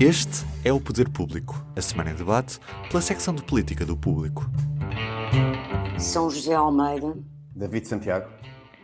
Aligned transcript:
Este 0.00 0.46
é 0.64 0.72
o 0.72 0.80
Poder 0.80 1.08
Público, 1.08 1.60
a 1.74 1.82
semana 1.82 2.12
em 2.12 2.14
debate 2.14 2.60
pela 2.88 3.02
secção 3.02 3.34
de 3.34 3.42
política 3.42 3.84
do 3.84 3.96
Público. 3.96 4.48
São 5.98 6.30
José 6.30 6.54
Almeida, 6.54 7.18
David 7.52 7.88
Santiago, 7.88 8.30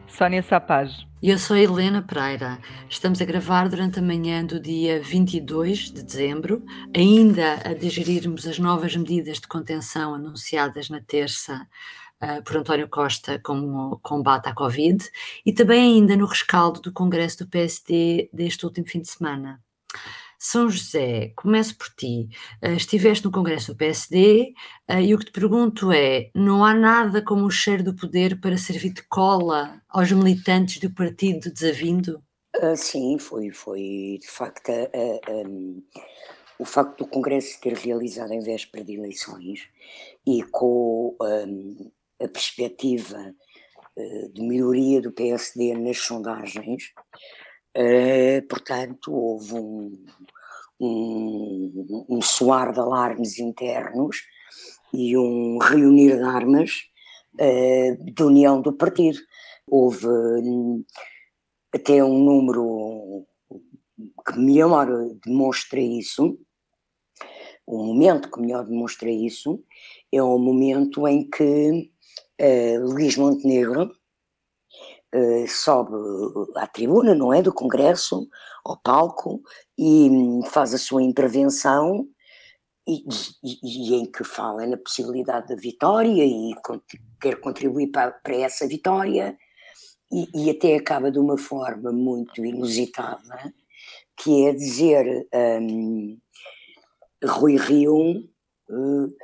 Sónia 0.08 0.42
Sapage. 0.42 1.06
E 1.22 1.30
eu 1.30 1.38
sou 1.38 1.56
Helena 1.56 2.02
Pereira. 2.02 2.58
Estamos 2.90 3.22
a 3.22 3.24
gravar 3.24 3.68
durante 3.68 4.00
a 4.00 4.02
manhã 4.02 4.44
do 4.44 4.58
dia 4.58 5.00
22 5.00 5.92
de 5.92 6.02
dezembro, 6.02 6.64
ainda 6.92 7.62
a 7.64 7.74
digerirmos 7.74 8.44
as 8.44 8.58
novas 8.58 8.96
medidas 8.96 9.38
de 9.38 9.46
contenção 9.46 10.14
anunciadas 10.16 10.90
na 10.90 11.00
terça 11.00 11.64
uh, 12.20 12.42
por 12.42 12.56
António 12.56 12.88
Costa 12.88 13.38
como 13.38 14.00
combate 14.02 14.48
à 14.48 14.52
Covid 14.52 15.08
e 15.46 15.52
também 15.52 15.94
ainda 15.94 16.16
no 16.16 16.26
rescaldo 16.26 16.80
do 16.80 16.92
Congresso 16.92 17.44
do 17.44 17.48
PSD 17.48 18.28
deste 18.32 18.66
último 18.66 18.88
fim 18.88 19.00
de 19.00 19.08
semana. 19.08 19.62
São 20.46 20.68
José, 20.68 21.32
começo 21.36 21.74
por 21.74 21.88
ti. 21.96 22.28
Uh, 22.62 22.76
estiveste 22.76 23.24
no 23.24 23.32
Congresso 23.32 23.72
do 23.72 23.78
PSD 23.78 24.52
uh, 24.90 25.00
e 25.00 25.14
o 25.14 25.18
que 25.18 25.24
te 25.24 25.32
pergunto 25.32 25.90
é: 25.90 26.30
não 26.34 26.62
há 26.62 26.74
nada 26.74 27.24
como 27.24 27.46
o 27.46 27.50
cheiro 27.50 27.82
do 27.82 27.96
poder 27.96 28.38
para 28.38 28.58
servir 28.58 28.92
de 28.92 29.02
cola 29.04 29.80
aos 29.88 30.12
militantes 30.12 30.78
do 30.78 30.90
partido 30.90 31.50
desavindo? 31.50 32.22
Uh, 32.54 32.76
sim, 32.76 33.18
foi, 33.18 33.52
foi 33.52 34.18
de 34.20 34.28
facto 34.28 34.70
um, 35.30 35.82
o 36.58 36.66
facto 36.66 36.98
do 36.98 37.10
Congresso 37.10 37.58
ter 37.62 37.72
realizado 37.72 38.34
em 38.34 38.40
véspera 38.40 38.84
de 38.84 38.96
eleições 38.96 39.66
e 40.26 40.42
com 40.42 41.16
um, 41.22 41.90
a 42.22 42.28
perspectiva 42.28 43.34
de 43.96 44.42
melhoria 44.42 45.00
do 45.00 45.12
PSD 45.12 45.72
nas 45.74 45.98
sondagens, 45.98 46.92
Uh, 47.76 48.46
portanto, 48.48 49.12
houve 49.12 49.54
um, 49.54 50.04
um, 50.80 52.06
um 52.08 52.22
soar 52.22 52.72
de 52.72 52.78
alarmes 52.78 53.38
internos 53.38 54.18
e 54.92 55.16
um 55.16 55.58
reunir 55.58 56.16
de 56.16 56.22
armas 56.22 56.84
uh, 57.34 58.12
de 58.12 58.22
união 58.22 58.60
do 58.60 58.72
partido. 58.72 59.18
Houve 59.66 60.06
um, 60.06 60.84
até 61.74 62.04
um 62.04 62.18
número 62.18 63.26
que 64.26 64.38
melhor 64.38 64.86
demonstra 65.24 65.80
isso, 65.80 66.38
um 67.66 67.86
momento 67.86 68.30
que 68.30 68.40
melhor 68.40 68.64
demonstra 68.64 69.10
isso, 69.10 69.64
é 70.12 70.22
o 70.22 70.38
momento 70.38 71.08
em 71.08 71.28
que 71.28 71.90
uh, 72.40 72.86
Luís 72.86 73.16
Montenegro 73.16 73.90
uh, 75.14 75.48
sobe 75.48 75.92
à 76.56 76.66
tribuna, 76.66 77.14
não 77.14 77.32
é, 77.32 77.40
do 77.40 77.52
Congresso, 77.52 78.28
ao 78.64 78.76
palco, 78.76 79.42
e 79.78 80.08
hum, 80.10 80.42
faz 80.44 80.74
a 80.74 80.78
sua 80.78 81.02
intervenção 81.02 82.08
e, 82.86 83.04
e, 83.42 83.92
e, 83.92 83.94
em 83.94 84.10
que 84.10 84.24
fala 84.24 84.66
na 84.66 84.76
possibilidade 84.76 85.48
da 85.48 85.56
vitória 85.56 86.24
e 86.24 86.54
quer 87.20 87.40
contribuir 87.40 87.88
para, 87.88 88.12
para 88.12 88.36
essa 88.36 88.66
vitória 88.66 89.38
e, 90.12 90.28
e, 90.34 90.50
até 90.50 90.76
acaba 90.76 91.10
de 91.10 91.18
uma 91.18 91.38
forma 91.38 91.90
muito 91.92 92.44
inusitada, 92.44 93.54
que 94.16 94.46
é 94.46 94.52
dizer 94.52 95.26
um, 95.62 96.18
Rui 97.24 97.56
Rio 97.56 98.18
uh, 98.68 99.16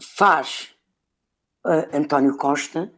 faz 0.00 0.74
uh, 1.64 1.96
António 1.96 2.36
Costa 2.36 2.92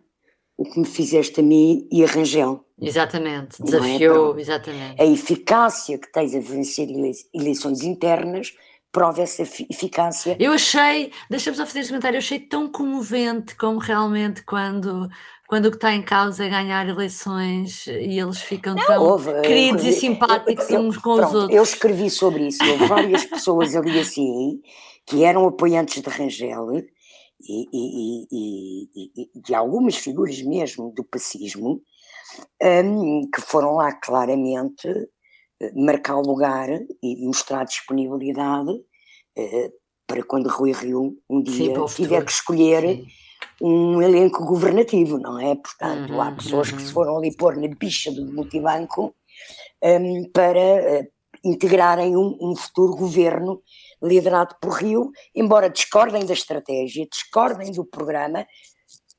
o 0.57 0.65
que 0.65 0.81
me 0.81 0.87
fizeste 0.87 1.41
a 1.41 1.43
mim 1.43 1.87
e 1.91 2.03
a 2.03 2.07
Rangel. 2.07 2.65
Exatamente, 2.81 3.61
é? 3.61 3.65
desafiou, 3.65 4.37
é? 4.37 4.41
exatamente. 4.41 5.01
A 5.01 5.07
eficácia 5.07 5.99
que 5.99 6.11
tens 6.13 6.35
a 6.35 6.41
vencer 6.41 6.89
eleições 7.35 7.83
internas 7.83 8.55
prova 8.93 9.23
essa 9.23 9.43
eficácia. 9.43 10.37
Eu 10.41 10.53
achei, 10.53 11.13
deixa-me 11.29 11.57
só 11.57 11.67
fazer 11.67 11.81
esse 11.81 11.91
comentário, 11.91 12.17
eu 12.17 12.21
achei 12.21 12.39
tão 12.39 12.67
comovente 12.67 13.55
como 13.55 13.79
realmente 13.79 14.43
quando, 14.43 15.09
quando 15.47 15.67
o 15.67 15.71
que 15.71 15.77
está 15.77 15.93
em 15.93 16.01
causa 16.01 16.47
é 16.47 16.49
ganhar 16.49 16.89
eleições 16.89 17.87
e 17.87 18.19
eles 18.19 18.41
ficam 18.41 18.75
Não, 18.75 18.87
tão 18.87 19.03
houve, 19.03 19.31
eh, 19.31 19.43
queridos 19.43 19.85
eu, 19.85 19.91
e 19.91 19.93
simpáticos 19.93 20.71
eu, 20.71 20.81
eu, 20.81 20.87
uns 20.87 20.97
com 20.97 21.17
pronto, 21.17 21.29
os 21.29 21.35
outros. 21.35 21.57
Eu 21.57 21.63
escrevi 21.63 22.09
sobre 22.09 22.47
isso, 22.49 22.65
houve 22.65 22.87
várias 22.87 23.25
pessoas 23.27 23.77
ali 23.77 23.99
assim 23.99 24.63
que 25.05 25.23
eram 25.23 25.47
apoiantes 25.47 26.03
de 26.03 26.09
Rangel 26.09 26.71
e, 27.41 27.67
e, 27.73 28.27
e, 28.33 29.11
e, 29.17 29.41
de 29.41 29.55
algumas 29.55 29.97
figuras 29.97 30.41
mesmo 30.43 30.93
do 30.93 31.05
pacismo, 31.05 31.83
um, 32.63 33.29
que 33.31 33.41
foram 33.41 33.75
lá 33.75 33.93
claramente 33.93 34.89
eh, 35.61 35.73
marcar 35.75 36.19
lugar 36.19 36.69
e 37.03 37.27
mostrar 37.27 37.65
disponibilidade 37.65 38.71
uh, 38.71 39.73
para 40.07 40.23
quando 40.23 40.49
Rui 40.49 40.73
Rio 40.73 41.17
um 41.29 41.43
dia 41.43 41.75
Sim, 41.89 41.95
tiver 41.95 42.25
que 42.25 42.33
escolher 42.33 42.83
Sim. 42.83 43.07
um 43.63 44.03
elenco 44.03 44.45
governativo, 44.45 45.19
não 45.19 45.39
é? 45.39 45.55
Portanto, 45.55 46.13
uhum, 46.13 46.21
há 46.21 46.33
pessoas 46.33 46.71
uhum. 46.71 46.77
que 46.77 46.83
se 46.83 46.93
foram 46.93 47.17
ali 47.17 47.35
pôr 47.35 47.57
na 47.57 47.69
bicha 47.69 48.13
do 48.13 48.27
multibanco 48.27 49.15
um, 49.83 50.31
para 50.31 50.59
uh, 51.03 51.07
integrarem 51.45 52.17
um, 52.17 52.37
um 52.41 52.55
futuro 52.55 52.95
governo 52.95 53.63
liderado 54.03 54.57
por 54.61 54.75
Rio, 54.75 55.11
embora 55.35 55.71
discordem 55.71 56.25
da 56.25 56.33
estratégia, 56.33 57.07
discordem 57.11 57.73
do 57.73 57.85
programa, 57.85 58.47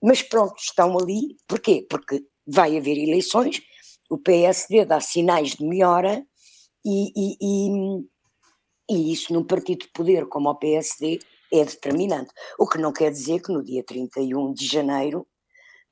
mas 0.01 0.21
pronto, 0.21 0.55
estão 0.57 0.97
ali. 0.97 1.37
Porquê? 1.47 1.85
Porque 1.89 2.23
vai 2.45 2.77
haver 2.77 2.97
eleições, 2.97 3.61
o 4.09 4.17
PSD 4.17 4.85
dá 4.85 4.99
sinais 4.99 5.55
de 5.55 5.65
melhora 5.65 6.25
e, 6.85 7.11
e, 7.15 7.37
e, 7.41 8.05
e 8.89 9.13
isso 9.13 9.33
num 9.33 9.43
partido 9.43 9.85
de 9.85 9.91
poder 9.91 10.27
como 10.27 10.49
o 10.49 10.55
PSD 10.55 11.19
é 11.51 11.65
determinante. 11.65 12.31
O 12.57 12.67
que 12.67 12.77
não 12.77 12.93
quer 12.93 13.11
dizer 13.11 13.41
que 13.41 13.51
no 13.51 13.63
dia 13.63 13.83
31 13.83 14.53
de 14.53 14.65
janeiro 14.65 15.27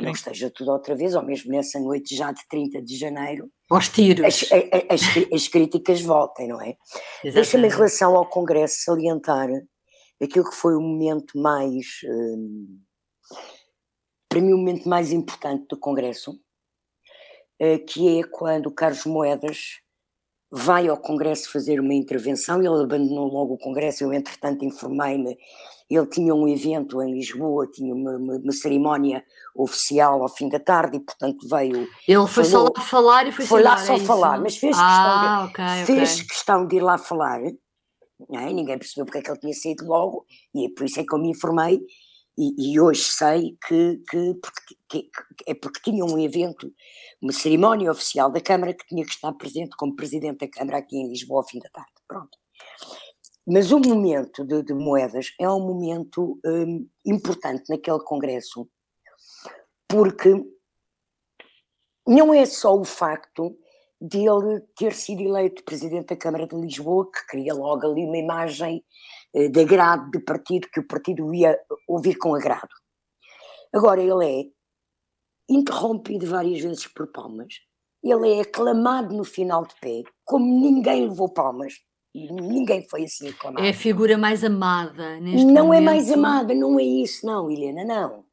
não 0.01 0.11
esteja 0.11 0.49
tudo 0.49 0.71
outra 0.71 0.95
vez, 0.95 1.15
ou 1.15 1.23
mesmo 1.23 1.51
nessa 1.51 1.79
noite 1.79 2.15
já 2.15 2.31
de 2.31 2.45
30 2.47 2.81
de 2.81 2.97
janeiro, 2.97 3.49
aos 3.69 3.89
tiros. 3.89 4.25
As, 4.25 4.43
as, 4.89 5.01
as 5.33 5.47
críticas 5.47 6.01
voltem, 6.01 6.47
não 6.47 6.61
é? 6.61 6.75
Deixa-me, 7.23 7.67
em 7.67 7.71
relação 7.71 8.15
ao 8.15 8.27
Congresso, 8.27 8.83
salientar 8.83 9.49
aquilo 10.21 10.49
que 10.49 10.55
foi 10.55 10.75
o 10.75 10.81
momento 10.81 11.37
mais. 11.37 11.85
Hum, 12.05 12.79
para 14.29 14.41
mim, 14.41 14.53
o 14.53 14.57
momento 14.57 14.87
mais 14.87 15.11
importante 15.11 15.65
do 15.69 15.77
Congresso, 15.77 16.31
uh, 16.31 17.85
que 17.87 18.19
é 18.19 18.23
quando 18.23 18.67
o 18.67 18.71
Carlos 18.71 19.05
Moedas 19.05 19.79
vai 20.51 20.87
ao 20.87 20.97
Congresso 20.97 21.51
fazer 21.51 21.79
uma 21.79 21.93
intervenção, 21.93 22.59
ele 22.59 22.83
abandonou 22.83 23.27
logo 23.27 23.55
o 23.55 23.57
Congresso, 23.57 24.03
eu 24.03 24.13
entretanto 24.13 24.63
informei-me 24.63 25.37
ele 25.89 26.07
tinha 26.07 26.33
um 26.33 26.47
evento 26.47 27.01
em 27.01 27.13
Lisboa, 27.13 27.67
tinha 27.67 27.93
uma, 27.93 28.17
uma, 28.17 28.37
uma, 28.37 28.51
cerimónia 28.51 29.23
oficial 29.55 30.21
ao 30.21 30.29
fim 30.29 30.49
da 30.49 30.59
tarde 30.59 30.97
e, 30.97 30.99
portanto, 30.99 31.47
veio. 31.47 31.87
Ele 32.07 32.27
foi 32.27 32.43
falou, 32.43 32.67
só 32.67 32.73
lá 32.75 32.81
falar 32.81 33.27
e 33.27 33.31
foi 33.31 33.45
Foi 33.45 33.61
lá 33.61 33.77
só 33.77 33.93
é 33.93 33.99
falar, 33.99 34.41
mas 34.41 34.57
fez, 34.57 34.75
ah, 34.79 35.47
questão, 35.47 35.65
de, 35.67 35.75
okay, 35.75 35.85
fez 35.85 36.13
okay. 36.13 36.27
questão 36.27 36.67
de 36.67 36.75
ir 36.77 36.81
lá 36.81 36.97
falar. 36.97 37.41
É? 37.43 38.53
Ninguém 38.53 38.77
percebeu 38.77 39.05
porque 39.05 39.19
é 39.19 39.21
que 39.21 39.29
ele 39.29 39.39
tinha 39.39 39.53
saído 39.53 39.85
logo, 39.85 40.25
e 40.55 40.65
é 40.65 40.69
por 40.75 40.85
isso 40.85 40.99
é 40.99 41.03
que 41.03 41.13
eu 41.13 41.19
me 41.19 41.29
informei. 41.29 41.79
E, 42.37 42.73
e 42.73 42.79
hoje 42.81 43.03
sei 43.03 43.57
que, 43.65 44.01
que, 44.09 44.33
porque, 44.41 44.75
que, 44.89 45.01
que, 45.03 45.51
é 45.51 45.53
porque 45.53 45.79
tinha 45.89 46.03
um 46.03 46.19
evento, 46.19 46.69
uma 47.21 47.31
cerimónia 47.31 47.89
oficial 47.89 48.29
da 48.29 48.41
Câmara 48.41 48.73
que 48.73 48.85
tinha 48.87 49.05
que 49.05 49.11
estar 49.11 49.31
presente 49.33 49.75
como 49.77 49.95
Presidente 49.95 50.39
da 50.39 50.49
Câmara 50.49 50.79
aqui 50.79 50.97
em 50.97 51.07
Lisboa 51.07 51.41
ao 51.41 51.47
fim 51.47 51.59
da 51.59 51.69
tarde. 51.69 51.91
Pronto. 52.07 52.37
Mas 53.47 53.71
o 53.71 53.79
momento 53.79 54.43
de, 54.43 54.63
de 54.63 54.73
moedas 54.73 55.33
é 55.39 55.47
um 55.47 55.59
momento 55.59 56.39
um, 56.43 56.87
importante 57.05 57.69
naquele 57.69 57.99
congresso, 57.99 58.67
porque 59.87 60.33
não 62.07 62.33
é 62.33 62.45
só 62.45 62.75
o 62.75 62.83
facto 62.83 63.55
dele 64.01 64.61
ter 64.75 64.93
sido 64.93 65.21
eleito 65.21 65.63
presidente 65.63 66.07
da 66.07 66.15
Câmara 66.15 66.47
de 66.47 66.55
Lisboa, 66.55 67.09
que 67.11 67.25
cria 67.27 67.53
logo 67.53 67.85
ali 67.85 68.03
uma 68.03 68.17
imagem 68.17 68.83
uh, 69.35 69.49
de 69.49 69.59
agrado 69.59 70.09
de 70.09 70.19
partido, 70.19 70.67
que 70.71 70.79
o 70.79 70.87
partido 70.87 71.31
ia 71.33 71.59
ouvir 71.87 72.15
com 72.17 72.33
agrado. 72.33 72.73
Agora, 73.71 74.01
ele 74.01 74.25
é 74.25 74.45
interrompido 75.47 76.25
várias 76.25 76.61
vezes 76.61 76.87
por 76.87 77.11
palmas, 77.11 77.59
ele 78.03 78.33
é 78.33 78.41
aclamado 78.41 79.15
no 79.15 79.23
final 79.23 79.65
de 79.65 79.75
pé, 79.79 80.03
como 80.23 80.45
ninguém 80.45 81.07
levou 81.07 81.29
palmas 81.29 81.75
ninguém 82.31 82.81
foi 82.87 83.03
assim 83.03 83.29
aclamado. 83.29 83.65
É 83.65 83.69
a 83.69 83.73
figura 83.73 84.17
mais 84.17 84.43
amada 84.43 85.19
neste 85.19 85.45
Não 85.45 85.67
momento. 85.67 85.81
é 85.81 85.81
mais 85.81 86.11
amada, 86.11 86.53
não 86.53 86.79
é 86.79 86.83
isso, 86.83 87.25
não, 87.25 87.51
Helena, 87.51 87.83
não. 87.83 88.25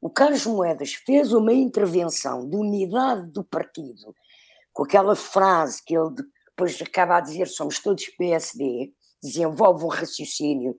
O 0.00 0.10
Carlos 0.10 0.46
Moedas 0.46 0.92
fez 0.94 1.32
uma 1.32 1.52
intervenção 1.52 2.48
de 2.48 2.56
unidade 2.56 3.28
do 3.28 3.44
partido, 3.44 4.14
com 4.72 4.84
aquela 4.84 5.14
frase 5.14 5.82
que 5.84 5.96
ele 5.96 6.14
depois 6.48 6.80
acaba 6.80 7.16
a 7.16 7.20
dizer: 7.20 7.46
somos 7.46 7.78
todos 7.78 8.06
PSD, 8.16 8.92
desenvolve 9.22 9.84
um 9.84 9.88
raciocínio 9.88 10.76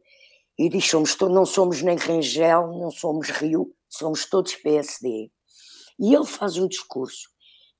e 0.58 0.70
diz: 0.70 0.86
somos 0.88 1.16
todos, 1.16 1.34
não 1.36 1.46
somos 1.46 1.82
nem 1.82 1.98
Rangel, 1.98 2.68
não 2.80 2.92
somos 2.92 3.30
Rio, 3.30 3.72
somos 3.90 4.26
todos 4.26 4.56
PSD. 4.56 5.32
E 6.00 6.16
ele 6.16 6.26
faz 6.26 6.58
um 6.58 6.68
discurso 6.68 7.30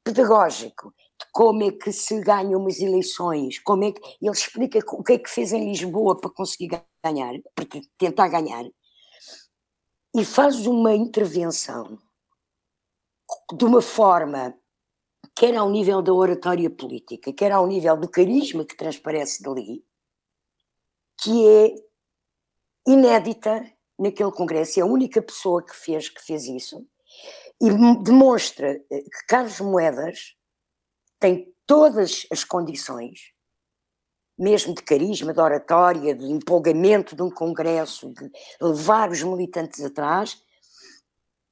pedagógico 0.04 0.94
como 1.32 1.64
é 1.64 1.72
que 1.72 1.92
se 1.92 2.20
ganham 2.22 2.60
umas 2.60 2.80
eleições, 2.80 3.60
como 3.60 3.84
é 3.84 3.92
que 3.92 4.02
ele 4.22 4.32
explica 4.32 4.80
o 4.94 5.04
que 5.04 5.14
é 5.14 5.18
que 5.18 5.30
fez 5.30 5.52
em 5.54 5.66
Lisboa 5.66 6.20
para 6.20 6.30
conseguir 6.30 6.82
ganhar, 7.04 7.34
para 7.56 7.66
tentar 7.98 8.28
ganhar, 8.28 8.66
e 10.16 10.26
faz 10.26 10.66
uma 10.66 10.94
intervenção 10.94 11.98
de 13.54 13.64
uma 13.64 13.82
forma 13.82 14.54
quer 15.36 15.56
ao 15.56 15.70
nível 15.70 16.02
da 16.02 16.14
oratória 16.14 16.70
política, 16.70 17.34
quer 17.34 17.52
ao 17.52 17.66
nível 17.66 17.98
do 17.98 18.10
carisma 18.10 18.66
que 18.66 18.76
transparece 18.76 19.42
dali, 19.42 19.84
que 21.22 21.48
é 21.48 21.76
inédita 22.88 23.72
naquele 23.98 24.32
congresso, 24.32 24.80
é 24.80 24.84
a 24.84 24.86
única 24.86 25.22
pessoa 25.22 25.64
que 25.64 25.76
fez 25.76 26.10
que 26.10 26.22
fez 26.22 26.46
isso 26.46 26.86
e 27.62 27.70
demonstra 28.04 28.72
eh, 28.92 29.02
que 29.02 29.26
Carlos 29.28 29.60
Moedas 29.62 30.36
tem 31.22 31.54
todas 31.68 32.26
as 32.32 32.44
condições, 32.44 33.32
mesmo 34.38 34.74
de 34.74 34.82
carisma, 34.82 35.32
de 35.32 35.40
oratória, 35.40 36.16
de 36.16 36.26
empolgamento 36.26 37.16
de 37.16 37.22
um 37.22 37.30
congresso, 37.30 38.12
de 38.12 38.30
levar 38.60 39.12
os 39.12 39.22
militantes 39.22 39.86
atrás, 39.86 40.42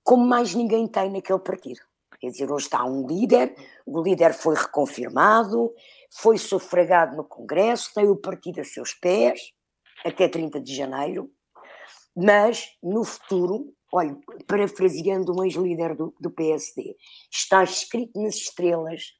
como 0.03 0.25
mais 0.25 0.55
ninguém 0.55 0.87
tem 0.87 1.11
naquele 1.11 1.39
partido. 1.39 1.81
Quer 2.19 2.31
dizer, 2.31 2.51
hoje 2.51 2.65
está 2.65 2.83
um 2.83 3.05
líder, 3.05 3.55
o 3.85 4.01
líder 4.01 4.33
foi 4.33 4.55
reconfirmado, 4.55 5.71
foi 6.11 6.37
sufragado 6.37 7.15
no 7.15 7.23
Congresso, 7.23 7.93
tem 7.93 8.09
o 8.09 8.17
partido 8.17 8.59
a 8.59 8.63
seus 8.65 8.93
pés, 8.93 9.53
até 10.03 10.27
30 10.27 10.59
de 10.59 10.75
janeiro, 10.75 11.31
mas 12.13 12.75
no 12.83 13.05
futuro, 13.05 13.73
olha, 13.93 14.17
parafraseando 14.47 15.31
um 15.31 15.45
ex-líder 15.45 15.95
do, 15.95 16.13
do 16.19 16.31
PSD, 16.31 16.97
está 17.31 17.63
escrito 17.63 18.19
nas 18.19 18.35
estrelas 18.35 19.18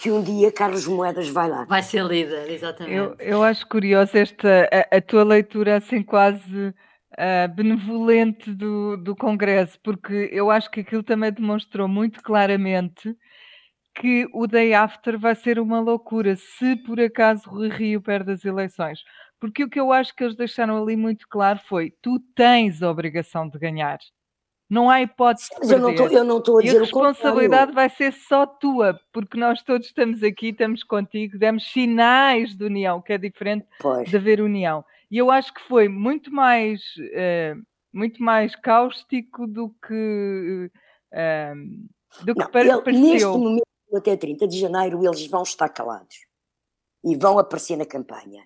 que 0.00 0.10
um 0.10 0.22
dia 0.22 0.50
Carlos 0.50 0.86
Moedas 0.86 1.28
vai 1.28 1.48
lá. 1.48 1.64
Vai 1.64 1.82
ser 1.82 2.04
líder, 2.04 2.50
exatamente. 2.50 2.96
Eu, 2.96 3.16
eu 3.18 3.42
acho 3.42 3.66
curioso 3.66 4.16
esta, 4.16 4.68
a, 4.72 4.96
a 4.96 5.00
tua 5.00 5.24
leitura 5.24 5.76
assim 5.76 6.02
quase 6.02 6.68
uh, 6.68 7.54
benevolente 7.54 8.52
do, 8.52 8.96
do 8.96 9.14
Congresso, 9.14 9.78
porque 9.82 10.28
eu 10.32 10.50
acho 10.50 10.70
que 10.70 10.80
aquilo 10.80 11.02
também 11.02 11.32
demonstrou 11.32 11.86
muito 11.86 12.22
claramente 12.22 13.14
que 13.94 14.26
o 14.32 14.46
day 14.46 14.72
after 14.72 15.18
vai 15.18 15.34
ser 15.34 15.58
uma 15.58 15.80
loucura 15.80 16.36
se 16.36 16.76
por 16.76 17.00
acaso 17.00 17.50
o 17.50 17.68
Rio 17.68 18.00
perde 18.00 18.32
as 18.32 18.44
eleições. 18.44 19.00
Porque 19.38 19.64
o 19.64 19.68
que 19.68 19.80
eu 19.80 19.90
acho 19.92 20.14
que 20.14 20.22
eles 20.22 20.36
deixaram 20.36 20.80
ali 20.80 20.96
muito 20.96 21.26
claro 21.28 21.58
foi: 21.66 21.92
tu 22.02 22.20
tens 22.34 22.82
a 22.82 22.90
obrigação 22.90 23.48
de 23.48 23.58
ganhar. 23.58 23.98
Não 24.70 24.88
há 24.88 25.02
hipótese 25.02 25.48
de 25.48 25.56
Mas 25.58 25.70
eu 25.72 25.80
não 25.80 25.90
estou 26.38 26.58
a 26.58 26.62
dizer 26.62 26.74
e 26.74 26.76
a 26.76 26.80
responsabilidade 26.80 27.72
vai 27.72 27.90
ser 27.90 28.12
só 28.12 28.46
tua, 28.46 29.00
porque 29.12 29.36
nós 29.36 29.60
todos 29.64 29.88
estamos 29.88 30.22
aqui, 30.22 30.50
estamos 30.50 30.84
contigo, 30.84 31.36
demos 31.36 31.68
sinais 31.72 32.54
de 32.54 32.64
união, 32.64 33.02
que 33.02 33.12
é 33.12 33.18
diferente 33.18 33.66
pois. 33.80 34.08
de 34.08 34.16
haver 34.16 34.40
união. 34.40 34.84
E 35.10 35.18
eu 35.18 35.28
acho 35.28 35.52
que 35.52 35.60
foi 35.62 35.88
muito 35.88 36.32
mais, 36.32 36.80
uh, 36.98 37.60
muito 37.92 38.22
mais 38.22 38.54
cáustico 38.54 39.44
do 39.48 39.74
que, 39.84 40.70
uh, 41.12 42.24
do 42.24 42.32
que 42.32 42.40
Não, 42.40 42.60
ele, 42.60 42.82
pareceu. 42.82 43.02
Neste 43.02 43.26
momento, 43.26 43.66
até 43.92 44.16
30 44.16 44.46
de 44.46 44.56
janeiro, 44.56 45.04
eles 45.04 45.26
vão 45.26 45.42
estar 45.42 45.68
calados 45.68 46.14
e 47.04 47.16
vão 47.16 47.40
aparecer 47.40 47.76
na 47.76 47.84
campanha. 47.84 48.44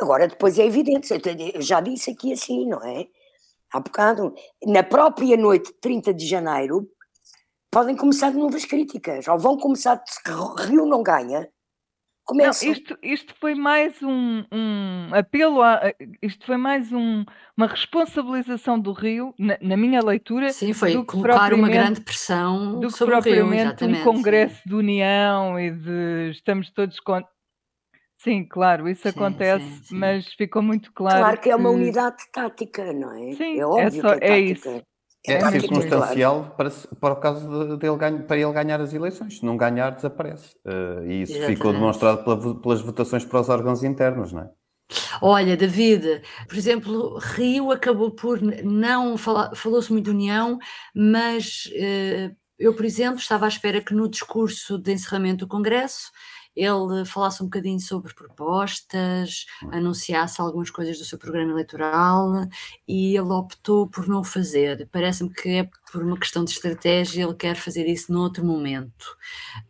Agora, 0.00 0.28
depois 0.28 0.56
é 0.56 0.64
evidente, 0.64 1.12
eu 1.52 1.62
já 1.62 1.80
disse 1.80 2.12
aqui 2.12 2.32
assim, 2.32 2.64
não 2.68 2.80
é? 2.84 3.08
Há 3.74 3.80
bocado, 3.80 4.32
na 4.64 4.84
própria 4.84 5.36
noite 5.36 5.72
de 5.72 5.80
30 5.80 6.14
de 6.14 6.24
janeiro, 6.24 6.88
podem 7.72 7.96
começar 7.96 8.30
novas 8.30 8.64
críticas, 8.64 9.26
ou 9.26 9.36
vão 9.36 9.58
começar, 9.58 10.00
se 10.06 10.20
Rio 10.68 10.86
não 10.86 11.02
ganha, 11.02 11.50
Começam. 12.24 12.68
Não, 12.68 12.74
isto, 12.74 12.98
isto 13.02 13.34
foi 13.38 13.54
mais 13.54 14.02
um, 14.02 14.44
um 14.50 15.10
apelo, 15.12 15.60
a, 15.60 15.92
isto 16.22 16.46
foi 16.46 16.56
mais 16.56 16.90
um, 16.90 17.22
uma 17.54 17.66
responsabilização 17.66 18.80
do 18.80 18.92
Rio, 18.92 19.34
na, 19.38 19.58
na 19.60 19.76
minha 19.76 20.02
leitura. 20.02 20.50
Sim, 20.50 20.72
foi 20.72 20.94
do 20.94 21.04
colocar 21.04 21.52
uma 21.52 21.68
grande 21.68 22.00
pressão 22.00 22.80
do 22.80 22.86
que 22.86 22.94
sobre 22.94 23.14
propriamente 23.16 23.84
o 23.84 23.88
Rio, 23.88 24.00
um 24.00 24.04
congresso 24.04 24.62
de 24.64 24.74
união 24.74 25.60
e 25.60 25.70
de 25.70 26.30
estamos 26.30 26.70
todos 26.70 26.98
com. 26.98 27.22
Sim, 28.24 28.42
claro, 28.42 28.88
isso 28.88 29.02
sim, 29.02 29.10
acontece, 29.10 29.84
sim, 29.84 29.94
mas 29.94 30.32
ficou 30.32 30.62
muito 30.62 30.90
claro. 30.94 31.18
Claro 31.18 31.40
que 31.40 31.50
é 31.50 31.54
uma 31.54 31.68
unidade 31.68 32.16
tática, 32.32 32.90
não 32.90 33.12
é? 33.12 33.34
Sim, 33.34 33.56
é, 33.56 33.58
é 33.58 33.66
óbvio 33.66 33.86
é 33.86 33.90
só, 33.90 34.18
que 34.18 34.24
é, 34.24 34.30
é 34.30 34.40
isso. 34.40 34.68
É, 35.26 35.34
é 35.34 35.50
circunstancial 35.50 36.54
para, 36.56 36.70
para 36.98 37.14
o 37.14 37.16
caso 37.16 37.76
de, 37.76 37.86
ele 37.86 37.96
ganha, 37.98 38.22
para 38.22 38.38
ele 38.38 38.52
ganhar 38.52 38.80
as 38.80 38.94
eleições. 38.94 39.38
Se 39.38 39.44
não 39.44 39.58
ganhar, 39.58 39.90
desaparece. 39.90 40.54
Uh, 40.64 41.04
e 41.06 41.22
isso 41.22 41.32
Exatamente. 41.32 41.56
ficou 41.56 41.72
demonstrado 41.74 42.24
pela, 42.24 42.60
pelas 42.60 42.80
votações 42.80 43.24
para 43.26 43.40
os 43.40 43.48
órgãos 43.50 43.84
internos, 43.84 44.32
não 44.32 44.40
é? 44.40 44.50
Olha, 45.20 45.56
David, 45.56 46.22
por 46.48 46.56
exemplo, 46.56 47.18
Rio 47.18 47.70
acabou 47.70 48.10
por 48.10 48.40
não 48.40 49.18
falar, 49.18 49.54
falou-se 49.54 49.92
muito 49.92 50.06
de 50.06 50.10
união, 50.10 50.58
mas 50.94 51.66
uh, 51.66 52.34
eu, 52.58 52.74
por 52.74 52.86
exemplo, 52.86 53.18
estava 53.18 53.44
à 53.44 53.48
espera 53.48 53.82
que 53.82 53.94
no 53.94 54.08
discurso 54.08 54.78
de 54.78 54.92
encerramento 54.92 55.44
do 55.44 55.48
Congresso 55.48 56.10
ele 56.56 57.04
falasse 57.04 57.42
um 57.42 57.46
bocadinho 57.46 57.80
sobre 57.80 58.14
propostas, 58.14 59.46
anunciasse 59.72 60.40
algumas 60.40 60.70
coisas 60.70 60.98
do 60.98 61.04
seu 61.04 61.18
programa 61.18 61.52
eleitoral 61.52 62.46
e 62.86 63.16
ele 63.16 63.32
optou 63.32 63.88
por 63.88 64.06
não 64.06 64.22
fazer. 64.22 64.88
Parece-me 64.92 65.30
que 65.30 65.48
é 65.48 65.68
por 65.90 66.02
uma 66.02 66.18
questão 66.18 66.44
de 66.44 66.50
estratégia, 66.50 67.24
ele 67.24 67.34
quer 67.34 67.54
fazer 67.54 67.86
isso 67.86 68.12
noutro 68.12 68.44
momento. 68.44 69.16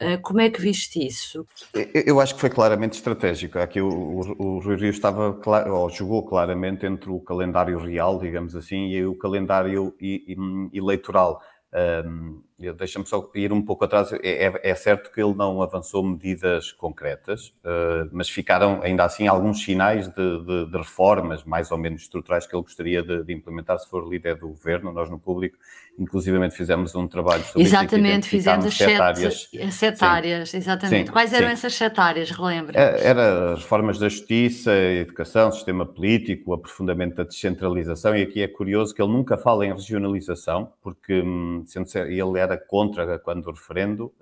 Uh, 0.00 0.20
como 0.22 0.40
é 0.40 0.48
que 0.48 0.60
viste 0.60 1.06
isso? 1.06 1.46
Eu 1.92 2.20
acho 2.20 2.34
que 2.34 2.40
foi 2.40 2.50
claramente 2.50 2.94
estratégico. 2.94 3.58
Aqui 3.58 3.80
o, 3.80 3.88
o, 3.88 4.42
o 4.42 4.58
Rui 4.60 4.76
Rio 4.76 4.90
estava, 4.90 5.38
ou 5.70 5.90
jogou 5.90 6.24
claramente 6.24 6.86
entre 6.86 7.10
o 7.10 7.20
calendário 7.20 7.78
real, 7.78 8.18
digamos 8.18 8.56
assim, 8.56 8.88
e 8.88 9.04
o 9.04 9.16
calendário 9.16 9.94
eleitoral. 10.72 11.40
Um, 12.06 12.42
Deixa-me 12.56 13.04
só 13.04 13.28
ir 13.34 13.52
um 13.52 13.60
pouco 13.60 13.84
atrás. 13.84 14.12
É, 14.12 14.46
é, 14.46 14.60
é, 14.62 14.74
certo 14.76 15.10
que 15.10 15.20
ele 15.20 15.34
não 15.34 15.60
avançou 15.60 16.04
medidas 16.04 16.70
concretas, 16.70 17.48
uh, 17.64 18.08
mas 18.12 18.30
ficaram 18.30 18.80
ainda 18.80 19.04
assim 19.04 19.26
alguns 19.26 19.64
sinais 19.64 20.06
de, 20.06 20.44
de, 20.44 20.70
de, 20.70 20.78
reformas 20.78 21.42
mais 21.42 21.72
ou 21.72 21.78
menos 21.78 22.02
estruturais 22.02 22.46
que 22.46 22.54
ele 22.54 22.62
gostaria 22.62 23.02
de, 23.02 23.24
de, 23.24 23.32
implementar 23.32 23.80
se 23.80 23.90
for 23.90 24.08
líder 24.08 24.36
do 24.36 24.48
governo. 24.48 24.92
Nós 24.92 25.10
no 25.10 25.18
público, 25.18 25.56
inclusivamente, 25.98 26.54
fizemos 26.54 26.94
um 26.94 27.08
trabalho 27.08 27.42
sobre 27.42 27.62
Exatamente, 27.62 28.28
fizemos 28.28 28.66
as 28.66 28.76
sete, 28.76 29.00
áreas. 29.00 29.50
Sete 29.72 30.04
áreas, 30.04 30.54
exatamente. 30.54 31.06
Sim, 31.08 31.12
Quais 31.12 31.32
eram 31.32 31.48
sim. 31.48 31.52
essas 31.54 31.74
sete 31.74 32.00
áreas, 32.00 32.30
relembra? 32.30 32.78
É, 32.78 33.08
era 33.08 33.56
reformas 33.56 33.98
da 33.98 34.08
justiça, 34.08 34.72
educação, 34.72 35.50
sistema 35.50 35.84
político, 35.84 36.52
o 36.52 36.54
aprofundamento 36.54 37.16
da 37.16 37.24
descentralização, 37.24 38.16
e 38.16 38.22
aqui 38.22 38.42
é 38.42 38.46
curioso 38.46 38.94
que 38.94 39.02
ele 39.02 39.10
nunca 39.10 39.36
fala 39.36 39.66
em 39.66 39.72
regionalização, 39.72 40.72
porque 40.80 41.20
hum, 41.20 41.64
sendo 41.66 41.88
ele 42.08 42.43
era 42.44 42.56
contra 42.56 43.18
quando 43.18 43.46
o 43.46 43.52
referendo, 43.52 44.14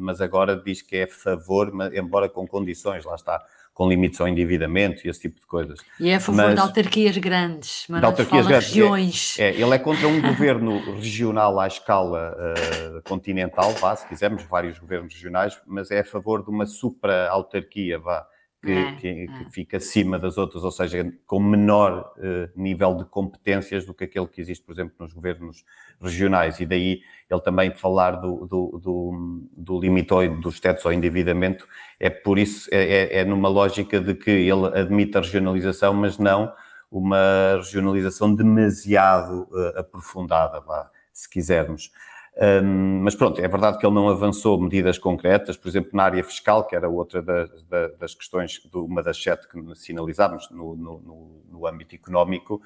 mas 0.00 0.20
agora 0.20 0.56
diz 0.56 0.82
que 0.82 0.96
é 0.96 1.02
a 1.04 1.08
favor, 1.08 1.72
embora 1.92 2.28
com 2.28 2.46
condições, 2.46 3.04
lá 3.04 3.14
está, 3.14 3.42
com 3.76 3.86
limites 3.86 4.18
ao 4.22 4.26
endividamento 4.26 5.06
e 5.06 5.10
esse 5.10 5.20
tipo 5.20 5.38
de 5.38 5.46
coisas. 5.46 5.78
E 6.00 6.08
é 6.08 6.14
a 6.14 6.20
favor 6.20 6.44
mas, 6.44 6.54
de 6.54 6.60
autarquias 6.62 7.18
grandes, 7.18 7.84
mas 7.90 8.00
de 8.00 8.06
autarquias 8.06 8.46
grandes. 8.46 8.68
regiões. 8.68 9.38
É, 9.38 9.50
é, 9.50 9.60
ele 9.60 9.74
é 9.74 9.78
contra 9.78 10.08
um 10.08 10.22
governo 10.22 10.94
regional 10.94 11.60
à 11.60 11.66
escala 11.66 12.34
uh, 12.34 13.02
continental, 13.02 13.72
vá, 13.72 13.94
se 13.94 14.06
quisermos, 14.06 14.44
vários 14.44 14.78
governos 14.78 15.12
regionais, 15.12 15.60
mas 15.66 15.90
é 15.90 16.00
a 16.00 16.04
favor 16.04 16.42
de 16.42 16.48
uma 16.48 16.64
supra-autarquia, 16.64 17.98
vá, 17.98 18.26
que, 18.66 18.72
é, 18.72 18.92
que, 18.96 19.08
é. 19.08 19.26
que, 19.26 19.52
fica 19.52 19.76
acima 19.76 20.18
das 20.18 20.36
outras, 20.36 20.64
ou 20.64 20.70
seja, 20.70 21.12
com 21.26 21.40
menor 21.40 22.12
uh, 22.18 22.60
nível 22.60 22.96
de 22.96 23.04
competências 23.04 23.86
do 23.86 23.94
que 23.94 24.04
aquele 24.04 24.26
que 24.26 24.40
existe, 24.40 24.64
por 24.64 24.72
exemplo, 24.72 24.94
nos 24.98 25.12
governos 25.12 25.64
regionais. 26.00 26.58
E 26.60 26.66
daí 26.66 27.00
ele 27.30 27.40
também 27.40 27.72
falar 27.72 28.12
do, 28.12 28.46
do, 28.46 28.80
do, 28.82 29.48
do 29.56 29.80
limite 29.80 30.28
dos 30.40 30.58
tetos 30.60 30.84
ao 30.84 30.92
endividamento, 30.92 31.66
é 32.00 32.10
por 32.10 32.38
isso, 32.38 32.68
é, 32.72 32.82
é, 32.82 33.18
é 33.20 33.24
numa 33.24 33.48
lógica 33.48 34.00
de 34.00 34.14
que 34.14 34.30
ele 34.30 34.66
admite 34.74 35.16
a 35.16 35.20
regionalização, 35.20 35.94
mas 35.94 36.18
não 36.18 36.52
uma 36.90 37.56
regionalização 37.56 38.34
demasiado 38.34 39.48
uh, 39.50 39.78
aprofundada, 39.78 40.62
lá, 40.66 40.90
se 41.12 41.28
quisermos. 41.28 41.90
Um, 42.38 43.00
mas 43.02 43.14
pronto, 43.14 43.40
é 43.40 43.48
verdade 43.48 43.78
que 43.78 43.86
ele 43.86 43.94
não 43.94 44.10
avançou 44.10 44.60
medidas 44.60 44.98
concretas, 44.98 45.56
por 45.56 45.68
exemplo, 45.68 45.90
na 45.94 46.04
área 46.04 46.22
fiscal, 46.22 46.66
que 46.66 46.76
era 46.76 46.86
outra 46.86 47.22
das, 47.22 47.50
das 47.98 48.14
questões, 48.14 48.60
uma 48.74 49.02
das 49.02 49.22
sete 49.22 49.48
que 49.48 49.58
sinalizámos 49.74 50.50
no, 50.50 50.76
no, 50.76 51.42
no 51.48 51.66
âmbito 51.66 51.94
económico. 51.94 52.60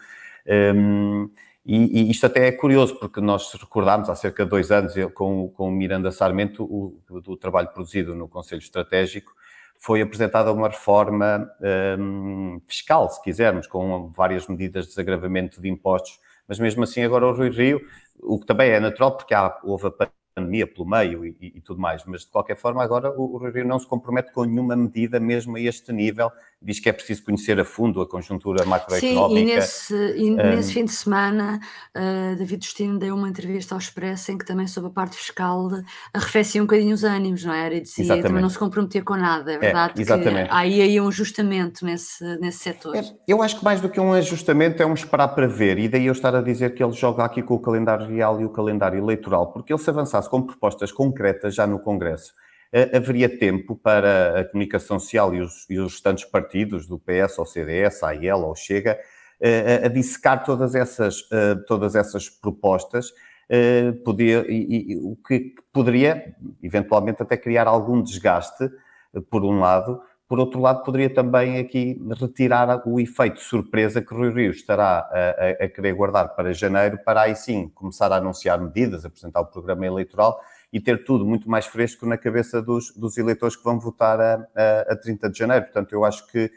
Um, 0.74 1.30
e, 1.64 2.00
e, 2.00 2.10
isto 2.10 2.26
até 2.26 2.48
é 2.48 2.52
curioso, 2.52 2.98
porque 2.98 3.20
nós 3.20 3.52
recordámos 3.52 4.10
há 4.10 4.16
cerca 4.16 4.44
de 4.44 4.50
dois 4.50 4.72
anos, 4.72 4.94
com, 5.14 5.48
com 5.50 5.68
o 5.68 5.72
Miranda 5.72 6.10
Sarmento, 6.10 6.64
o, 6.64 6.98
do 7.20 7.36
trabalho 7.36 7.68
produzido 7.68 8.14
no 8.14 8.26
Conselho 8.26 8.60
Estratégico, 8.60 9.32
foi 9.78 10.02
apresentada 10.02 10.52
uma 10.52 10.68
reforma 10.68 11.48
um, 11.98 12.60
fiscal, 12.66 13.08
se 13.08 13.22
quisermos, 13.22 13.66
com 13.66 14.10
várias 14.10 14.48
medidas 14.48 14.84
de 14.84 14.90
desagravamento 14.90 15.60
de 15.60 15.68
impostos, 15.68 16.18
mas 16.50 16.58
mesmo 16.58 16.82
assim 16.82 17.04
agora 17.04 17.28
o 17.28 17.32
Rui 17.32 17.48
Rio 17.48 17.80
o 18.18 18.36
que 18.40 18.44
também 18.44 18.70
é 18.70 18.80
natural 18.80 19.16
porque 19.16 19.32
há, 19.32 19.56
houve 19.62 19.86
a 19.86 20.10
pandemia 20.34 20.66
pelo 20.66 20.84
meio 20.84 21.24
e, 21.24 21.36
e, 21.40 21.60
tudo 21.60 21.80
mais, 21.80 22.04
mas 22.04 22.22
de 22.22 22.30
qualquer 22.32 22.56
forma 22.56 22.82
agora 22.82 23.08
o, 23.08 23.36
o 23.36 23.50
Rio 23.50 23.64
não 23.64 23.78
se 23.78 23.86
compromete 23.86 24.32
com 24.32 24.42
nenhuma 24.44 24.74
medida 24.74 25.20
mesmo 25.20 25.56
a 25.56 25.60
este 25.60 25.92
nível, 25.92 26.28
diz 26.62 26.78
que 26.78 26.88
é 26.88 26.92
preciso 26.92 27.24
conhecer 27.24 27.58
a 27.58 27.64
fundo 27.64 28.02
a 28.02 28.08
conjuntura 28.08 28.64
macroeconómica. 28.66 29.34
Sim, 29.34 29.42
e 29.42 29.44
nesse, 29.44 29.94
e 30.16 30.30
nesse 30.30 30.70
um, 30.70 30.74
fim 30.74 30.84
de 30.84 30.92
semana 30.92 31.58
uh, 31.96 32.36
David 32.36 32.64
Justino 32.64 32.98
deu 32.98 33.14
uma 33.14 33.28
entrevista 33.28 33.74
ao 33.74 33.78
Expresso 33.78 34.32
em 34.32 34.38
que 34.38 34.44
também 34.44 34.66
sobre 34.66 34.90
a 34.90 34.92
parte 34.92 35.16
fiscal 35.16 35.70
arrefecia 36.12 36.62
um 36.62 36.66
bocadinho 36.66 36.94
os 36.94 37.02
ânimos, 37.02 37.44
não 37.44 37.54
era? 37.54 37.74
E 37.74 37.80
dizia 37.80 38.04
exatamente. 38.04 38.26
também 38.26 38.42
não 38.42 38.50
se 38.50 38.58
comprometer 38.58 39.02
com 39.02 39.16
nada, 39.16 39.52
é, 39.52 39.54
é 39.54 39.58
verdade 39.58 39.94
é, 39.98 40.02
exatamente. 40.02 40.48
que 40.48 40.54
há 40.54 40.58
aí 40.58 41.00
um 41.00 41.08
ajustamento 41.08 41.84
nesse, 41.84 42.24
nesse 42.38 42.58
setor. 42.58 42.94
É, 42.94 43.04
eu 43.26 43.42
acho 43.42 43.58
que 43.58 43.64
mais 43.64 43.80
do 43.80 43.88
que 43.88 43.98
um 43.98 44.12
ajustamento 44.12 44.82
é 44.82 44.86
um 44.86 44.94
esperar 44.94 45.28
para 45.28 45.46
ver, 45.46 45.78
e 45.78 45.88
daí 45.88 46.06
eu 46.06 46.12
estar 46.12 46.34
a 46.34 46.42
dizer 46.42 46.74
que 46.74 46.84
ele 46.84 46.92
joga 46.92 47.24
aqui 47.24 47.42
com 47.42 47.54
o 47.54 47.58
calendário 47.58 48.06
real 48.06 48.40
e 48.40 48.44
o 48.44 48.50
calendário 48.50 48.98
eleitoral, 48.98 49.50
porque 49.52 49.72
ele 49.72 49.80
se 49.80 49.88
avançasse 49.88 50.28
com 50.28 50.42
propostas 50.42 50.92
concretas 50.92 51.54
já 51.54 51.66
no 51.66 51.78
Congresso, 51.78 52.34
haveria 52.94 53.28
tempo 53.28 53.74
para 53.76 54.40
a 54.40 54.44
comunicação 54.44 54.98
social 54.98 55.34
e 55.34 55.40
os, 55.40 55.68
e 55.68 55.78
os 55.78 55.92
restantes 55.94 56.24
partidos, 56.24 56.86
do 56.86 56.98
PS 56.98 57.38
ao 57.38 57.46
CDS, 57.46 58.02
à 58.02 58.12
IEL 58.12 58.44
ao 58.44 58.54
Chega, 58.54 58.98
eh, 59.40 59.82
a 59.84 59.88
dissecar 59.88 60.44
todas 60.44 60.74
essas, 60.74 61.26
eh, 61.32 61.56
todas 61.66 61.94
essas 61.94 62.28
propostas, 62.28 63.12
podia, 64.04 64.44
e, 64.48 64.92
e, 64.92 64.96
o 64.98 65.16
que 65.16 65.54
poderia, 65.72 66.36
eventualmente, 66.62 67.20
até 67.20 67.36
criar 67.36 67.66
algum 67.66 68.00
desgaste, 68.00 68.70
por 69.28 69.44
um 69.44 69.58
lado, 69.58 70.00
por 70.30 70.38
outro 70.38 70.60
lado, 70.60 70.84
poderia 70.84 71.12
também 71.12 71.58
aqui 71.58 72.00
retirar 72.16 72.86
o 72.86 73.00
efeito 73.00 73.40
surpresa 73.40 74.00
que 74.00 74.14
Rui 74.14 74.30
Rio 74.32 74.52
estará 74.52 75.00
a, 75.10 75.64
a, 75.64 75.64
a, 75.64 75.68
querer 75.68 75.92
guardar 75.92 76.36
para 76.36 76.52
janeiro, 76.52 77.00
para 77.04 77.22
aí 77.22 77.34
sim 77.34 77.68
começar 77.74 78.12
a 78.12 78.18
anunciar 78.18 78.60
medidas, 78.60 79.04
apresentar 79.04 79.40
o 79.40 79.46
programa 79.46 79.84
eleitoral 79.84 80.40
e 80.72 80.80
ter 80.80 81.04
tudo 81.04 81.26
muito 81.26 81.50
mais 81.50 81.66
fresco 81.66 82.06
na 82.06 82.16
cabeça 82.16 82.62
dos, 82.62 82.92
dos 82.94 83.18
eleitores 83.18 83.56
que 83.56 83.64
vão 83.64 83.78
votar 83.78 84.20
a, 84.20 84.46
a, 84.54 84.92
a 84.92 84.96
30 84.96 85.30
de 85.30 85.38
janeiro. 85.38 85.64
Portanto, 85.64 85.92
eu 85.92 86.04
acho 86.04 86.26
que, 86.28 86.48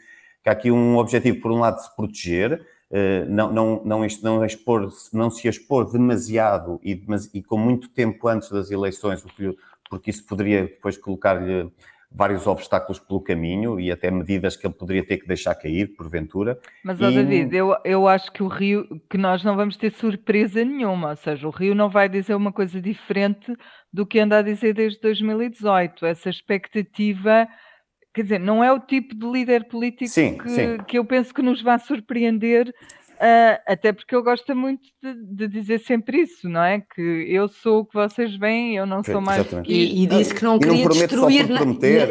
que 0.42 0.48
há 0.48 0.52
aqui 0.52 0.70
um 0.70 0.96
objetivo, 0.96 1.40
por 1.40 1.50
um 1.50 1.58
lado, 1.58 1.76
de 1.76 1.84
se 1.84 1.96
proteger, 1.96 2.64
eh, 2.90 3.24
não, 3.28 3.52
não, 3.52 3.82
não, 3.84 4.06
não, 4.22 4.44
expor, 4.44 4.88
não 5.12 5.28
se 5.28 5.48
expor 5.48 5.90
demasiado 5.90 6.80
e, 6.82 7.02
e 7.32 7.42
com 7.42 7.58
muito 7.58 7.88
tempo 7.88 8.28
antes 8.28 8.50
das 8.50 8.70
eleições, 8.70 9.24
porque 9.90 10.10
isso 10.10 10.24
poderia 10.24 10.62
depois 10.62 10.96
colocar-lhe 10.96 11.72
vários 12.14 12.46
obstáculos 12.46 13.00
pelo 13.00 13.20
caminho 13.20 13.80
e 13.80 13.90
até 13.90 14.08
medidas 14.08 14.56
que 14.56 14.64
ele 14.64 14.74
poderia 14.74 15.04
ter 15.04 15.18
que 15.18 15.26
deixar 15.26 15.54
cair, 15.56 15.88
porventura. 15.96 16.56
Mas, 16.84 17.00
ó, 17.00 17.10
David, 17.10 17.54
eu, 17.56 17.76
eu 17.84 18.06
acho 18.06 18.30
que 18.30 18.42
o 18.42 18.46
Rio, 18.46 18.86
que 19.10 19.18
nós 19.18 19.42
não 19.42 19.56
vamos 19.56 19.76
ter 19.76 19.90
surpresa 19.90 20.64
nenhuma, 20.64 21.10
ou 21.10 21.16
seja, 21.16 21.48
o 21.48 21.50
Rio 21.50 21.74
não 21.74 21.90
vai 21.90 22.08
dizer 22.08 22.36
uma 22.36 22.52
coisa 22.52 22.80
diferente 22.80 23.52
do 23.92 24.06
que 24.06 24.20
anda 24.20 24.38
a 24.38 24.42
dizer 24.42 24.74
desde 24.74 25.00
2018. 25.00 26.06
Essa 26.06 26.30
expectativa, 26.30 27.48
quer 28.14 28.22
dizer, 28.22 28.38
não 28.38 28.62
é 28.62 28.72
o 28.72 28.78
tipo 28.78 29.14
de 29.14 29.26
líder 29.26 29.66
político 29.68 30.10
sim, 30.10 30.38
que, 30.38 30.48
sim. 30.48 30.78
que 30.86 30.98
eu 30.98 31.04
penso 31.04 31.34
que 31.34 31.42
nos 31.42 31.60
vai 31.60 31.78
surpreender 31.78 32.72
Uh, 33.14 33.56
até 33.66 33.92
porque 33.92 34.14
eu 34.14 34.22
gosto 34.24 34.54
muito 34.56 34.82
de, 35.00 35.14
de, 35.14 35.48
dizer 35.48 35.78
sempre 35.78 36.22
isso, 36.22 36.48
não 36.48 36.62
é? 36.62 36.80
Que 36.80 37.00
eu 37.28 37.46
sou 37.48 37.80
o 37.80 37.84
que 37.86 37.94
vocês 37.94 38.36
veem, 38.36 38.76
eu 38.76 38.84
não 38.84 39.04
sou 39.04 39.20
mais. 39.20 39.46
E, 39.64 40.02
e, 40.02 40.06
disse 40.06 40.34
que 40.34 40.42
não 40.42 40.58
queria 40.58 40.84
não 40.84 40.90
destruir 40.90 41.48
nada. 41.48 41.64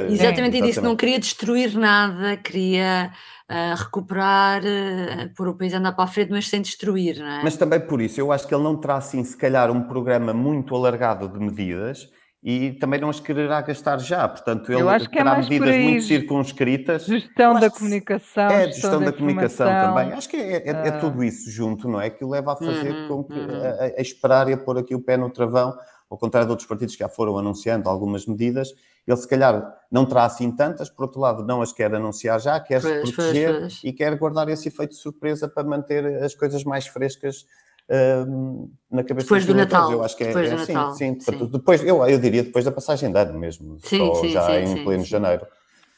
Exatamente, 0.09 0.57
e 0.57 0.61
disse 0.61 0.79
que 0.79 0.85
não 0.85 0.95
queria 0.95 1.19
destruir 1.19 1.77
nada, 1.77 2.37
queria 2.37 3.11
uh, 3.51 3.75
recuperar, 3.75 4.61
uh, 4.63 5.33
pôr 5.35 5.49
o 5.49 5.57
país 5.57 5.73
a 5.73 5.77
andar 5.77 5.91
para 5.91 6.05
a 6.05 6.07
frente, 6.07 6.31
mas 6.31 6.47
sem 6.47 6.61
destruir, 6.61 7.19
não 7.19 7.27
é? 7.27 7.43
Mas 7.43 7.57
também 7.57 7.81
por 7.81 8.01
isso, 8.01 8.19
eu 8.19 8.31
acho 8.31 8.47
que 8.47 8.55
ele 8.55 8.63
não 8.63 8.77
terá 8.77 8.95
assim, 8.95 9.23
se 9.23 9.35
calhar, 9.35 9.69
um 9.69 9.83
programa 9.83 10.33
muito 10.33 10.73
alargado 10.73 11.27
de 11.27 11.37
medidas 11.37 12.09
e 12.43 12.73
também 12.73 12.99
não 12.99 13.09
as 13.09 13.21
quererá 13.21 13.61
gastar 13.61 13.97
já. 13.99 14.27
Portanto, 14.27 14.69
ele 14.69 14.81
é 14.81 14.99
terá 15.07 15.35
é 15.35 15.37
medidas 15.37 15.77
muito 15.77 16.03
circunscritas. 16.03 17.05
Gestão 17.05 17.57
da 17.57 17.69
comunicação. 17.69 18.47
É, 18.47 18.65
gestão, 18.65 18.73
gestão 18.73 18.99
da, 18.99 19.05
da 19.05 19.13
comunicação 19.13 19.67
também. 19.67 20.11
Acho 20.11 20.27
que 20.27 20.35
é, 20.35 20.57
é, 20.57 20.69
é, 20.69 20.87
ah. 20.89 20.99
tudo 20.99 21.23
isso 21.23 21.49
junto, 21.49 21.87
não 21.87 22.01
é? 22.01 22.09
Que 22.09 22.25
o 22.25 22.29
leva 22.29 22.51
a 22.51 22.55
fazer 22.57 22.91
uhum, 22.91 23.07
com 23.07 23.23
que, 23.23 23.39
uhum. 23.39 23.61
a, 23.63 23.83
a, 23.97 24.01
esperar 24.01 24.49
e 24.49 24.53
a 24.53 24.57
pôr 24.57 24.77
aqui 24.77 24.93
o 24.93 24.99
pé 24.99 25.15
no 25.15 25.29
travão, 25.29 25.73
ao 26.09 26.17
contrário 26.17 26.45
de 26.45 26.51
outros 26.51 26.67
partidos 26.67 26.95
que 26.95 26.99
já 26.99 27.07
foram 27.07 27.37
anunciando 27.37 27.87
algumas 27.87 28.25
medidas. 28.25 28.73
Ele, 29.07 29.17
se 29.17 29.27
calhar, 29.27 29.77
não 29.89 30.05
terá 30.05 30.25
assim 30.25 30.51
tantas, 30.51 30.89
por 30.89 31.03
outro 31.03 31.21
lado, 31.21 31.45
não 31.45 31.61
as 31.61 31.71
quer 31.71 31.95
anunciar 31.95 32.41
já, 32.41 32.59
quer 32.59 32.81
se 32.81 33.01
proteger 33.01 33.51
pois, 33.51 33.61
pois. 33.61 33.81
e 33.85 33.93
quer 33.93 34.17
guardar 34.17 34.49
esse 34.49 34.67
efeito 34.67 34.91
de 34.91 34.97
surpresa 34.97 35.47
para 35.47 35.63
manter 35.63 36.21
as 36.21 36.35
coisas 36.35 36.63
mais 36.65 36.87
frescas 36.87 37.45
na 38.89 39.03
cabeça 39.03 39.25
depois 39.25 39.45
do 39.45 39.53
Natal. 39.53 39.91
Eu 39.91 40.03
acho 40.03 40.15
que 40.15 40.23
é, 40.23 40.27
depois 40.27 40.51
é, 40.51 40.55
do 40.55 40.65
sim, 40.65 40.73
Natal, 40.73 40.93
sim, 40.93 41.19
sim. 41.19 41.45
Depois, 41.47 41.83
eu, 41.83 42.05
eu 42.05 42.19
diria 42.19 42.43
depois 42.43 42.65
da 42.65 42.71
passagem 42.71 43.11
de 43.11 43.19
ano 43.19 43.37
mesmo, 43.37 43.77
sim, 43.83 44.13
sim, 44.15 44.29
já 44.29 44.45
sim, 44.45 44.79
em 44.79 44.83
pleno 44.83 45.03
janeiro, 45.03 45.45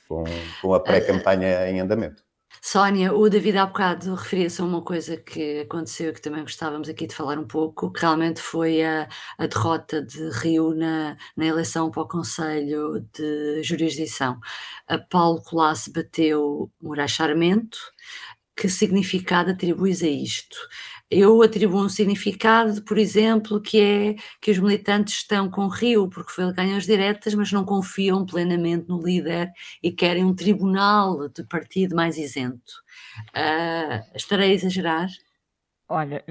com, 0.08 0.24
com 0.62 0.74
a 0.74 0.80
pré-campanha 0.80 1.60
uh, 1.60 1.68
em 1.68 1.80
andamento. 1.80 2.24
Sónia, 2.62 3.14
o 3.14 3.30
David 3.30 3.58
há 3.60 3.66
bocado 3.68 4.16
referia-se 4.16 4.60
a 4.60 4.66
uma 4.66 4.82
coisa 4.82 5.18
que 5.18 5.60
aconteceu 5.60 6.12
que 6.12 6.22
também 6.22 6.42
gostávamos 6.42 6.90
aqui 6.90 7.06
de 7.06 7.14
falar 7.14 7.38
um 7.38 7.46
pouco, 7.46 7.92
que 7.92 8.02
realmente 8.02 8.42
foi 8.42 8.84
a, 8.84 9.08
a 9.38 9.46
derrota 9.46 10.02
de 10.02 10.30
Rio 10.32 10.74
na, 10.74 11.16
na 11.38 11.46
eleição 11.46 11.92
para 11.92 12.02
o 12.02 12.08
Conselho 12.08 13.06
de 13.14 13.62
Jurisdição. 13.62 14.40
A 14.88 14.98
Paulo 14.98 15.44
Colasso 15.44 15.92
bateu 15.94 16.72
Moraes 16.82 17.12
Charmento, 17.12 17.78
que 18.56 18.68
significado 18.68 19.52
atribuis 19.52 20.02
a 20.02 20.08
isto? 20.08 20.58
Eu 21.18 21.42
atribuo 21.42 21.82
um 21.86 21.88
significado, 21.88 22.84
por 22.84 22.98
exemplo, 22.98 23.62
que 23.62 23.80
é 23.80 24.16
que 24.42 24.52
os 24.52 24.60
militantes 24.60 25.16
estão 25.16 25.50
com 25.50 25.70
Rio, 25.70 26.10
porque 26.10 26.30
foi 26.30 26.44
ele 26.44 26.54
que 26.54 26.58
ganhou 26.58 26.76
as 26.76 26.86
diretas, 26.86 27.34
mas 27.34 27.54
não 27.54 27.64
confiam 27.64 28.26
plenamente 28.26 28.90
no 28.90 29.02
líder 29.02 29.50
e 29.82 29.94
querem 29.94 30.26
um 30.26 30.36
tribunal 30.36 31.30
de 31.30 31.42
partido 31.46 31.96
mais 31.96 32.18
isento. 32.18 32.74
Uh, 33.30 34.04
estarei 34.14 34.52
a 34.52 34.54
exagerar? 34.56 35.08
Olha, 35.88 36.24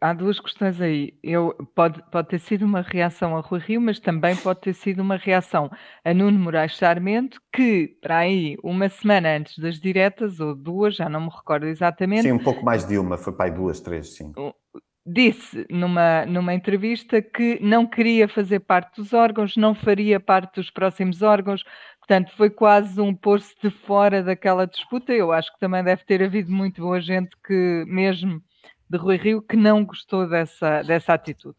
há 0.00 0.14
duas 0.14 0.40
questões 0.40 0.80
aí. 0.80 1.12
Eu, 1.22 1.54
pode, 1.74 2.02
pode 2.10 2.28
ter 2.28 2.38
sido 2.38 2.64
uma 2.64 2.80
reação 2.80 3.36
a 3.36 3.40
Rui 3.40 3.60
Rio, 3.60 3.82
mas 3.82 4.00
também 4.00 4.34
pode 4.34 4.62
ter 4.62 4.72
sido 4.72 5.02
uma 5.02 5.16
reação 5.16 5.70
a 6.02 6.14
Nuno 6.14 6.38
Moraes 6.38 6.74
Sarmento, 6.74 7.38
que, 7.52 7.98
para 8.00 8.18
aí, 8.18 8.56
uma 8.62 8.88
semana 8.88 9.36
antes 9.36 9.58
das 9.58 9.78
diretas, 9.78 10.40
ou 10.40 10.54
duas, 10.54 10.96
já 10.96 11.06
não 11.06 11.20
me 11.20 11.28
recordo 11.28 11.66
exatamente. 11.66 12.22
Sim, 12.22 12.32
um 12.32 12.38
pouco 12.38 12.64
mais 12.64 12.86
de 12.86 12.98
uma, 12.98 13.18
foi 13.18 13.34
para 13.34 13.46
aí 13.46 13.50
duas, 13.50 13.78
três, 13.78 14.16
sim. 14.16 14.32
Disse 15.04 15.66
numa, 15.70 16.24
numa 16.24 16.54
entrevista 16.54 17.20
que 17.20 17.58
não 17.62 17.86
queria 17.86 18.26
fazer 18.26 18.60
parte 18.60 18.96
dos 18.96 19.12
órgãos, 19.12 19.54
não 19.56 19.74
faria 19.74 20.18
parte 20.18 20.56
dos 20.56 20.70
próximos 20.70 21.20
órgãos, 21.20 21.62
portanto, 21.98 22.32
foi 22.36 22.48
quase 22.48 22.98
um 23.00 23.14
pôr-se 23.14 23.54
de 23.62 23.70
fora 23.70 24.22
daquela 24.22 24.66
disputa. 24.66 25.12
Eu 25.12 25.30
acho 25.30 25.52
que 25.52 25.60
também 25.60 25.84
deve 25.84 26.04
ter 26.04 26.22
havido 26.22 26.50
muito 26.50 26.80
boa 26.80 27.00
gente 27.00 27.36
que, 27.46 27.84
mesmo 27.86 28.42
de 28.88 28.96
Rui 28.98 29.16
Rio 29.16 29.42
que 29.42 29.56
não 29.56 29.84
gostou 29.84 30.28
dessa, 30.28 30.82
dessa 30.82 31.14
atitude. 31.14 31.56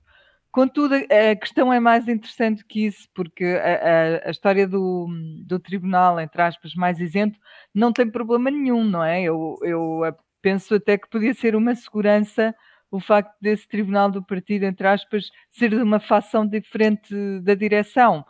Contudo, 0.52 0.96
a 0.96 1.36
questão 1.36 1.72
é 1.72 1.80
mais 1.80 2.08
interessante 2.08 2.66
que 2.66 2.88
isso, 2.88 3.08
porque 3.14 3.46
a, 3.46 4.26
a, 4.26 4.28
a, 4.30 4.32
história 4.32 4.68
do, 4.68 5.08
do 5.46 5.60
tribunal, 5.60 6.20
entre 6.20 6.42
aspas, 6.42 6.74
mais 6.74 7.00
isento, 7.00 7.38
não 7.74 7.94
tem 7.94 8.10
problema 8.10 8.50
nenhum, 8.50 8.84
não 8.84 9.04
é? 9.04 9.22
Eu, 9.22 9.58
eu 9.62 10.02
penso 10.42 10.74
até 10.74 10.98
que 10.98 11.10
podia 11.10 11.34
ser 11.36 11.56
uma 11.56 11.76
segurança 11.76 12.56
o 12.92 13.00
facto 13.00 13.36
desse 13.40 13.68
tribunal 13.68 14.10
do 14.10 14.24
partido, 14.24 14.64
entre 14.64 14.88
aspas, 14.88 15.30
ser 15.50 15.70
de 15.70 15.76
uma 15.76 16.00
facção 16.00 16.48
diferente 16.48 17.14
da 17.42 17.54
direção. 17.54 18.26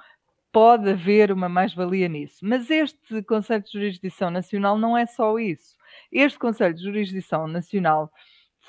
Pode 0.51 0.89
haver 0.89 1.31
uma 1.31 1.47
mais-valia 1.47 2.09
nisso. 2.09 2.39
Mas 2.41 2.69
este 2.69 3.23
Conselho 3.23 3.63
de 3.63 3.71
Jurisdição 3.71 4.29
Nacional 4.29 4.77
não 4.77 4.97
é 4.97 5.05
só 5.05 5.37
isso. 5.39 5.77
Este 6.11 6.37
Conselho 6.37 6.73
de 6.73 6.83
Jurisdição 6.83 7.47
Nacional 7.47 8.11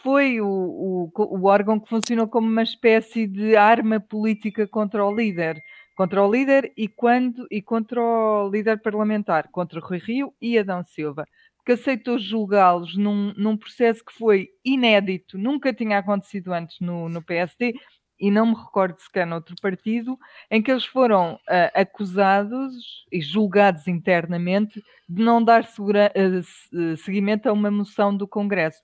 foi 0.02 0.40
o, 0.40 0.46
o, 0.46 1.10
o 1.14 1.46
órgão 1.46 1.78
que 1.78 1.88
funcionou 1.88 2.28
como 2.28 2.48
uma 2.48 2.62
espécie 2.62 3.26
de 3.26 3.56
arma 3.56 4.00
política 4.00 4.66
contra 4.66 5.04
o 5.04 5.14
líder. 5.14 5.62
Contra 5.96 6.24
o 6.24 6.30
líder 6.30 6.72
e 6.76 6.88
quando 6.88 7.46
e 7.50 7.60
contra 7.60 8.00
o 8.00 8.48
líder 8.48 8.80
parlamentar, 8.80 9.48
contra 9.50 9.80
Rui 9.80 9.98
Rio 9.98 10.32
e 10.40 10.58
Adão 10.58 10.82
Silva, 10.82 11.26
que 11.64 11.72
aceitou 11.72 12.18
julgá-los 12.18 12.96
num, 12.96 13.34
num, 13.36 13.56
processo 13.56 14.02
que 14.04 14.12
foi 14.14 14.48
inédito, 14.64 15.36
nunca 15.36 15.74
tinha 15.74 15.98
acontecido 15.98 16.52
antes 16.54 16.80
no, 16.80 17.08
no 17.08 17.22
PSD 17.22 17.74
e 18.18 18.30
não 18.30 18.46
me 18.46 18.54
recordo 18.54 18.98
sequer 18.98 19.26
noutro 19.26 19.54
partido, 19.60 20.18
em 20.50 20.62
que 20.62 20.70
eles 20.70 20.84
foram 20.84 21.34
uh, 21.34 21.70
acusados 21.74 23.04
e 23.10 23.20
julgados 23.20 23.86
internamente 23.88 24.82
de 25.08 25.22
não 25.22 25.42
dar 25.42 25.64
segura, 25.64 26.12
uh, 26.14 26.96
seguimento 26.98 27.48
a 27.48 27.52
uma 27.52 27.70
moção 27.70 28.14
do 28.14 28.28
Congresso 28.28 28.80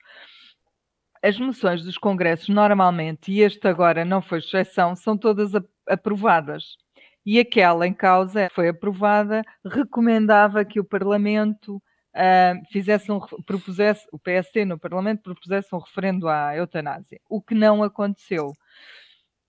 as 1.26 1.38
moções 1.40 1.82
dos 1.82 1.98
congressos 1.98 2.48
normalmente, 2.48 3.32
e 3.32 3.40
este 3.40 3.66
agora 3.66 4.04
não 4.04 4.22
foi 4.22 4.38
exceção, 4.38 4.94
são 4.94 5.18
todas 5.18 5.50
aprovadas. 5.88 6.76
E 7.24 7.40
aquela 7.40 7.84
em 7.84 7.92
causa 7.92 8.48
foi 8.54 8.68
aprovada, 8.68 9.42
recomendava 9.64 10.64
que 10.64 10.78
o 10.78 10.84
Parlamento 10.84 11.82
uh, 12.14 12.70
fizesse 12.70 13.10
um, 13.10 13.18
propusesse, 13.44 14.06
o 14.12 14.18
PST 14.20 14.64
no 14.64 14.78
Parlamento 14.78 15.22
propusesse 15.22 15.74
um 15.74 15.78
referendo 15.78 16.28
à 16.28 16.56
eutanásia, 16.56 17.20
o 17.28 17.42
que 17.42 17.56
não 17.56 17.82
aconteceu. 17.82 18.52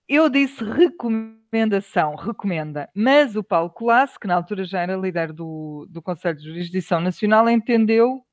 eu 0.08 0.28
disse 0.28 0.64
recomendação, 0.64 2.16
recomenda, 2.16 2.88
mas 2.92 3.36
o 3.36 3.44
Paulo 3.44 3.70
Colasso, 3.70 4.18
que 4.18 4.26
na 4.26 4.34
altura 4.34 4.64
já 4.64 4.80
era 4.82 4.96
líder 4.96 5.32
do, 5.32 5.86
do 5.88 6.02
Conselho 6.02 6.38
de 6.38 6.44
Jurisdição 6.44 7.00
Nacional, 7.00 7.48
entendeu, 7.48 8.24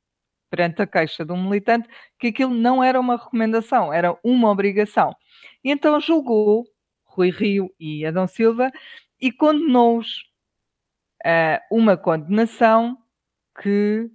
perante 0.49 0.81
a 0.81 0.87
queixa 0.87 1.25
de 1.25 1.31
um 1.31 1.43
militante, 1.43 1.87
que 2.19 2.27
aquilo 2.27 2.53
não 2.53 2.83
era 2.83 2.99
uma 2.99 3.17
recomendação, 3.17 3.91
era 3.91 4.17
uma 4.23 4.49
obrigação. 4.49 5.15
E 5.63 5.71
então 5.71 5.99
julgou 5.99 6.65
Rui 7.03 7.29
Rio 7.29 7.69
e 7.79 8.05
Adão 8.05 8.27
Silva 8.27 8.71
e 9.19 9.31
condenou-os 9.31 10.23
a 11.25 11.61
uma 11.71 11.97
condenação 11.97 12.97
que 13.61 14.09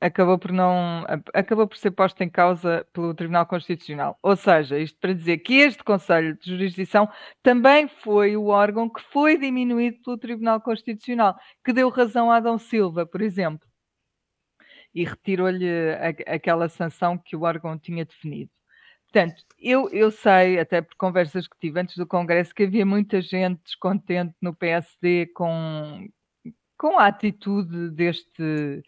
acabou 0.00 0.38
por 0.38 0.52
não 0.52 1.04
acabou 1.32 1.66
por 1.66 1.76
ser 1.78 1.90
posto 1.90 2.22
em 2.22 2.28
causa 2.28 2.86
pelo 2.92 3.14
Tribunal 3.14 3.46
Constitucional. 3.46 4.18
Ou 4.22 4.36
seja, 4.36 4.78
isto 4.78 4.98
para 4.98 5.14
dizer 5.14 5.38
que 5.38 5.54
este 5.54 5.82
Conselho 5.82 6.36
de 6.38 6.50
Jurisdição 6.50 7.08
também 7.42 7.88
foi 7.88 8.36
o 8.36 8.46
órgão 8.46 8.88
que 8.88 9.00
foi 9.12 9.38
diminuído 9.38 9.98
pelo 10.02 10.18
Tribunal 10.18 10.60
Constitucional, 10.60 11.36
que 11.64 11.72
deu 11.72 11.88
razão 11.88 12.30
a 12.30 12.36
Adão 12.36 12.58
Silva, 12.58 13.06
por 13.06 13.22
exemplo, 13.22 13.66
e 14.94 15.04
retirou-lhe 15.04 15.66
aquela 16.26 16.68
sanção 16.68 17.18
que 17.18 17.34
o 17.34 17.42
órgão 17.42 17.78
tinha 17.78 18.04
definido. 18.04 18.50
Portanto, 19.10 19.44
eu, 19.58 19.88
eu 19.90 20.10
sei, 20.10 20.58
até 20.58 20.82
por 20.82 20.96
conversas 20.96 21.46
que 21.46 21.56
tive 21.60 21.80
antes 21.80 21.96
do 21.96 22.06
Congresso, 22.06 22.54
que 22.54 22.64
havia 22.64 22.84
muita 22.84 23.20
gente 23.20 23.62
descontente 23.62 24.34
no 24.40 24.54
PSD 24.54 25.26
com, 25.34 26.08
com 26.76 26.98
a 26.98 27.06
atitude 27.06 27.90
deste 27.90 28.82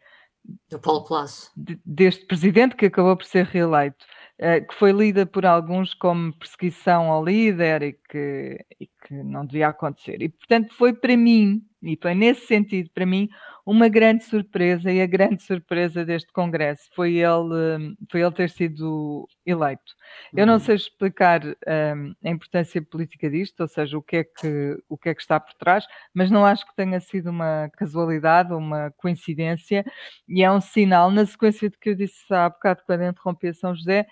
do 0.70 0.78
Paulo 0.78 1.04
Colasso. 1.04 1.50
deste 1.84 2.25
presidente 2.26 2.76
que 2.76 2.86
acabou 2.86 3.16
por 3.16 3.25
ser 3.25 3.44
reeleito, 3.46 4.04
uh, 4.40 4.66
que 4.66 4.75
foi 4.75 4.92
lida 4.92 5.26
por 5.26 5.44
alguns 5.44 5.94
como 5.94 6.32
perseguição 6.36 7.10
ao 7.10 7.25
líder 7.25 7.82
e 7.82 7.92
que, 7.92 8.64
e 8.80 8.86
que 8.86 9.14
não 9.22 9.44
devia 9.44 9.68
acontecer. 9.68 10.22
E, 10.22 10.28
portanto, 10.28 10.75
foi 10.75 10.92
para 10.92 11.16
mim, 11.16 11.62
e 11.87 11.99
foi 12.00 12.14
nesse 12.14 12.47
sentido, 12.47 12.90
para 12.93 13.07
mim, 13.07 13.28
uma 13.66 13.88
grande 13.88 14.23
surpresa 14.23 14.93
e 14.93 15.02
a 15.02 15.07
grande 15.07 15.43
surpresa 15.43 16.05
deste 16.05 16.33
congresso 16.33 16.88
foi 16.95 17.16
ele, 17.16 17.97
foi 18.09 18.21
ele 18.21 18.31
ter 18.31 18.49
sido 18.49 19.28
eleito. 19.45 19.93
Eu 20.35 20.47
não 20.47 20.55
uhum. 20.55 20.61
sei 20.61 20.76
explicar 20.76 21.43
um, 21.45 22.14
a 22.25 22.31
importância 22.31 22.81
política 22.81 23.28
disto, 23.28 23.61
ou 23.61 23.69
seja, 23.69 23.99
o 23.99 24.02
que, 24.02 24.19
é 24.19 24.25
que, 24.25 24.78
o 24.88 24.97
que 24.97 25.09
é 25.09 25.14
que 25.14 25.21
está 25.21 25.40
por 25.40 25.52
trás, 25.55 25.85
mas 26.14 26.31
não 26.31 26.47
acho 26.47 26.64
que 26.64 26.76
tenha 26.76 27.00
sido 27.00 27.31
uma 27.31 27.69
casualidade, 27.76 28.52
uma 28.52 28.93
coincidência, 28.97 29.85
e 30.28 30.45
é 30.45 30.50
um 30.50 30.61
sinal, 30.61 31.11
na 31.11 31.26
sequência 31.26 31.69
de 31.69 31.76
que 31.76 31.90
eu 31.90 31.97
disse 31.97 32.33
há 32.33 32.49
bocado 32.49 32.83
quando 32.87 33.02
interrompi 33.02 33.49
a 33.49 33.55
São 33.55 33.75
José, 33.75 34.07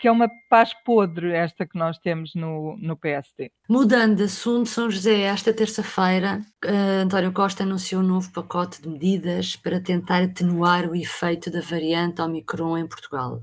que 0.00 0.08
é 0.08 0.12
uma 0.12 0.28
paz 0.48 0.72
podre 0.84 1.32
esta 1.32 1.66
que 1.66 1.78
nós 1.78 1.98
temos 1.98 2.34
no, 2.34 2.76
no 2.78 2.96
PSD. 2.96 3.52
Mudando 3.68 4.16
de 4.16 4.24
assunto, 4.24 4.68
São 4.68 4.90
José, 4.90 5.22
esta 5.22 5.52
terça-feira, 5.52 6.40
uh, 6.64 7.06
António 7.16 7.32
Costa 7.32 7.62
anunciou 7.62 8.02
um 8.02 8.06
novo 8.06 8.30
pacote 8.30 8.82
de 8.82 8.90
medidas 8.90 9.56
para 9.56 9.80
tentar 9.80 10.22
atenuar 10.22 10.86
o 10.86 10.94
efeito 10.94 11.50
da 11.50 11.62
variante 11.62 12.20
Omicron 12.20 12.76
em 12.76 12.86
Portugal. 12.86 13.40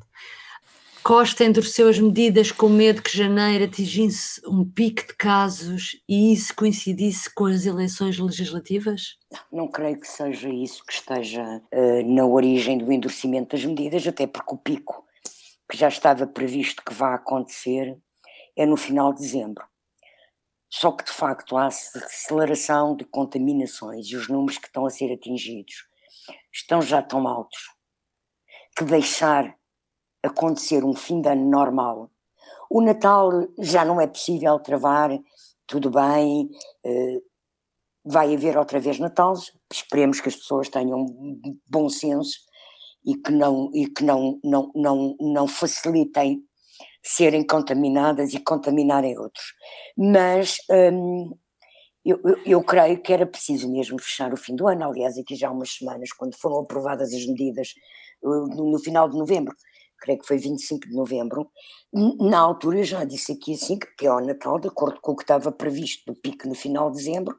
Costa 1.01 1.43
endureceu 1.43 1.89
as 1.89 1.97
medidas 1.97 2.51
com 2.51 2.69
medo 2.69 3.01
que 3.01 3.17
janeiro 3.17 3.63
atingisse 3.63 4.39
um 4.45 4.63
pico 4.63 5.07
de 5.07 5.15
casos 5.15 5.99
e 6.07 6.31
isso 6.31 6.53
coincidisse 6.53 7.33
com 7.33 7.47
as 7.47 7.65
eleições 7.65 8.19
legislativas? 8.19 9.17
Não 9.51 9.67
creio 9.67 9.99
que 9.99 10.07
seja 10.07 10.49
isso 10.49 10.85
que 10.85 10.93
esteja 10.93 11.41
uh, 11.41 12.13
na 12.13 12.27
origem 12.27 12.77
do 12.77 12.91
endurecimento 12.91 13.55
das 13.55 13.65
medidas, 13.65 14.05
até 14.05 14.27
porque 14.27 14.53
o 14.53 14.57
pico 14.57 15.03
que 15.67 15.75
já 15.75 15.87
estava 15.87 16.27
previsto 16.27 16.83
que 16.85 16.93
vá 16.93 17.15
acontecer 17.15 17.97
é 18.55 18.67
no 18.67 18.77
final 18.77 19.11
de 19.11 19.21
dezembro. 19.21 19.65
Só 20.75 20.91
que, 20.91 21.05
de 21.05 21.11
facto, 21.11 21.55
a 21.55 21.67
aceleração 21.67 22.95
de 22.95 23.05
contaminações 23.05 24.07
e 24.07 24.15
os 24.15 24.27
números 24.27 24.57
que 24.57 24.65
estão 24.65 24.87
a 24.87 24.89
ser 24.89 25.13
atingidos 25.13 25.85
estão 26.51 26.81
já 26.81 26.99
tão 26.99 27.27
altos 27.27 27.59
que 28.75 28.83
deixar 28.83 29.55
acontecer 30.23 30.83
um 30.83 30.95
fim 30.95 31.21
de 31.21 31.29
ano 31.29 31.47
normal. 31.47 32.09
O 32.71 32.81
Natal 32.81 33.29
já 33.59 33.85
não 33.85 34.01
é 34.01 34.07
possível 34.07 34.59
travar, 34.59 35.11
tudo 35.67 35.91
bem, 35.91 36.49
eh, 36.83 37.21
vai 38.03 38.33
haver 38.33 38.57
outra 38.57 38.79
vez 38.79 38.97
Natal, 38.97 39.35
esperemos 39.71 40.21
que 40.21 40.29
as 40.29 40.35
pessoas 40.35 40.69
tenham 40.69 41.05
bom 41.67 41.87
senso 41.87 42.39
e 43.05 43.15
que 43.15 43.31
não, 43.31 43.69
e 43.75 43.87
que 43.87 44.03
não, 44.03 44.39
não, 44.43 44.71
não, 44.73 45.15
não 45.19 45.47
facilitem 45.47 46.43
serem 47.03 47.45
contaminadas 47.45 48.33
e 48.33 48.39
contaminarem 48.39 49.17
outros. 49.17 49.45
Mas 49.97 50.55
hum, 50.69 51.35
eu, 52.05 52.19
eu, 52.45 52.63
creio 52.63 53.01
que 53.01 53.13
era 53.13 53.25
preciso 53.25 53.71
mesmo 53.71 53.99
fechar 54.01 54.33
o 54.33 54.37
fim 54.37 54.55
do 54.55 54.67
ano, 54.67 54.85
aliás, 54.85 55.17
aqui 55.17 55.35
já 55.35 55.49
há 55.49 55.51
umas 55.51 55.71
semanas, 55.71 56.11
quando 56.11 56.35
foram 56.35 56.61
aprovadas 56.61 57.13
as 57.13 57.25
medidas 57.25 57.69
no, 58.21 58.71
no 58.71 58.79
final 58.79 59.09
de 59.09 59.17
novembro, 59.17 59.55
creio 59.97 60.19
que 60.19 60.27
foi 60.27 60.37
25 60.37 60.87
de 60.87 60.93
novembro, 60.93 61.49
na 62.19 62.39
altura 62.39 62.79
eu 62.79 62.83
já 62.83 63.05
disse 63.05 63.31
aqui 63.31 63.53
assim 63.53 63.77
que 63.97 64.05
ao 64.05 64.19
Natal, 64.19 64.59
de 64.59 64.67
acordo 64.67 64.99
com 65.01 65.13
o 65.13 65.15
que 65.15 65.23
estava 65.23 65.51
previsto 65.51 66.11
do 66.11 66.19
pico 66.19 66.47
no 66.47 66.55
final 66.55 66.91
de 66.91 66.97
dezembro, 66.97 67.37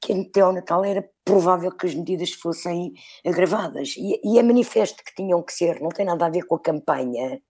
que 0.00 0.12
até 0.12 0.40
ao 0.40 0.52
Natal 0.52 0.84
era 0.84 1.06
provável 1.24 1.70
que 1.70 1.86
as 1.86 1.94
medidas 1.94 2.32
fossem 2.32 2.92
agravadas. 3.26 3.94
E, 3.98 4.20
e 4.24 4.38
é 4.38 4.42
manifesto 4.42 5.02
que 5.04 5.14
tinham 5.14 5.42
que 5.42 5.52
ser, 5.52 5.80
não 5.80 5.90
tem 5.90 6.06
nada 6.06 6.24
a 6.26 6.30
ver 6.30 6.46
com 6.46 6.54
a 6.54 6.60
campanha 6.60 7.40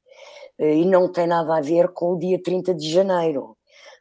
e 0.58 0.84
não 0.84 1.10
tem 1.10 1.26
nada 1.26 1.56
a 1.56 1.60
ver 1.60 1.88
com 1.92 2.14
o 2.14 2.18
dia 2.18 2.42
30 2.42 2.74
de 2.74 2.90
janeiro, 2.90 3.56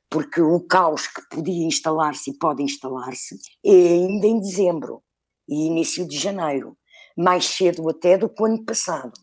porque 0.10 0.42
o 0.42 0.60
caos 0.62 1.08
que 1.08 1.22
podia 1.30 1.66
instalar-se 1.66 2.32
e 2.32 2.38
pode 2.38 2.64
instalar-se 2.64 3.38
é 3.66 3.70
ainda 3.70 4.28
em 4.28 4.40
dezembro 4.40 5.02
e 5.48 5.68
início 5.68 6.08
de 6.08 6.18
janeiro, 6.18 6.78
mais 7.18 7.46
cedo 7.46 7.88
até 7.90 8.18
do 8.18 8.30
que 8.30 8.42
o 8.42 8.46
ano 8.46 8.64
passado. 8.66 9.14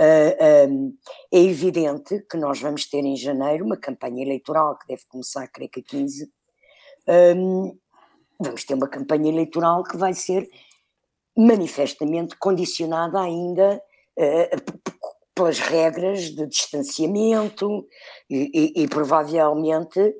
Uh, 0.00 0.68
um, 0.70 0.96
é 1.30 1.38
evidente 1.38 2.24
que 2.28 2.36
nós 2.36 2.60
vamos 2.60 2.88
ter 2.88 3.04
em 3.04 3.14
janeiro 3.14 3.64
uma 3.64 3.76
campanha 3.76 4.22
eleitoral 4.22 4.78
que 4.78 4.86
deve 4.88 5.02
começar, 5.06 5.46
creio 5.48 5.70
que 5.70 5.80
a 5.80 5.82
15. 5.82 6.32
Um, 7.36 7.78
vamos 8.40 8.64
ter 8.64 8.74
uma 8.74 8.88
campanha 8.88 9.28
eleitoral 9.28 9.84
que 9.84 9.96
vai 9.96 10.14
ser 10.14 10.48
manifestamente 11.36 12.36
condicionada 12.36 13.20
ainda 13.20 13.82
uh, 14.18 14.81
pelas 15.42 15.58
regras 15.58 16.30
de 16.30 16.46
distanciamento 16.46 17.84
e, 18.30 18.72
e, 18.76 18.82
e 18.84 18.88
provavelmente 18.88 20.14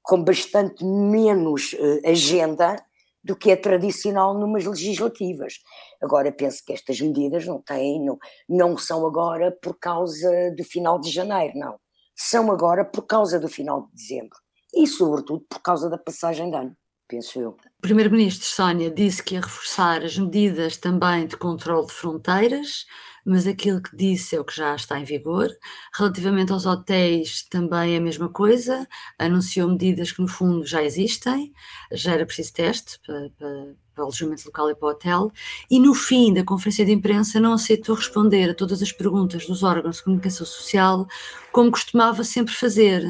com 0.00 0.22
bastante 0.22 0.84
menos 0.84 1.72
uh, 1.72 2.08
agenda 2.08 2.76
do 3.24 3.34
que 3.34 3.50
é 3.50 3.56
tradicional 3.56 4.34
numas 4.38 4.64
legislativas. 4.64 5.54
Agora 6.00 6.30
penso 6.30 6.62
que 6.64 6.72
estas 6.72 7.00
medidas 7.00 7.44
não 7.44 7.60
têm, 7.60 8.04
não, 8.04 8.18
não 8.48 8.78
são 8.78 9.04
agora 9.04 9.50
por 9.50 9.76
causa 9.80 10.52
do 10.56 10.62
final 10.62 11.00
de 11.00 11.10
janeiro, 11.10 11.58
não. 11.58 11.76
São 12.14 12.52
agora 12.52 12.84
por 12.84 13.02
causa 13.02 13.40
do 13.40 13.48
final 13.48 13.82
de 13.82 13.92
dezembro. 13.94 14.38
E 14.72 14.86
sobretudo 14.86 15.44
por 15.48 15.60
causa 15.60 15.90
da 15.90 15.98
passagem 15.98 16.50
de 16.50 16.56
ano, 16.56 16.76
penso 17.12 17.38
eu. 17.38 17.56
Primeiro-Ministro 17.82 18.46
Sónia 18.46 18.90
disse 18.90 19.22
que 19.22 19.34
ia 19.34 19.42
reforçar 19.42 20.02
as 20.02 20.16
medidas 20.16 20.78
também 20.78 21.26
de 21.26 21.36
controle 21.36 21.86
de 21.86 21.92
fronteiras, 21.92 22.86
mas 23.22 23.46
aquilo 23.46 23.82
que 23.82 23.94
disse 23.94 24.34
é 24.34 24.40
o 24.40 24.44
que 24.44 24.56
já 24.56 24.74
está 24.74 24.98
em 24.98 25.04
vigor. 25.04 25.50
Relativamente 25.94 26.52
aos 26.52 26.64
hotéis, 26.64 27.42
também 27.50 27.94
é 27.94 27.98
a 27.98 28.00
mesma 28.00 28.30
coisa, 28.30 28.88
anunciou 29.18 29.68
medidas 29.68 30.10
que 30.10 30.22
no 30.22 30.28
fundo 30.28 30.64
já 30.64 30.82
existem, 30.82 31.52
já 31.92 32.12
era 32.12 32.24
preciso 32.24 32.54
teste 32.54 32.98
para, 33.06 33.28
para, 33.38 33.74
para 33.94 34.02
o 34.02 34.06
alojamento 34.06 34.46
local 34.46 34.70
e 34.70 34.74
para 34.74 34.88
o 34.88 34.90
hotel, 34.92 35.32
e 35.70 35.78
no 35.78 35.92
fim 35.92 36.32
da 36.32 36.42
conferência 36.42 36.86
de 36.86 36.92
imprensa 36.92 37.38
não 37.38 37.52
aceitou 37.52 37.94
responder 37.94 38.48
a 38.48 38.54
todas 38.54 38.80
as 38.80 38.90
perguntas 38.90 39.46
dos 39.46 39.62
órgãos 39.62 39.96
de 39.96 40.04
comunicação 40.04 40.46
social, 40.46 41.06
como 41.52 41.70
costumava 41.70 42.24
sempre 42.24 42.54
fazer 42.54 43.04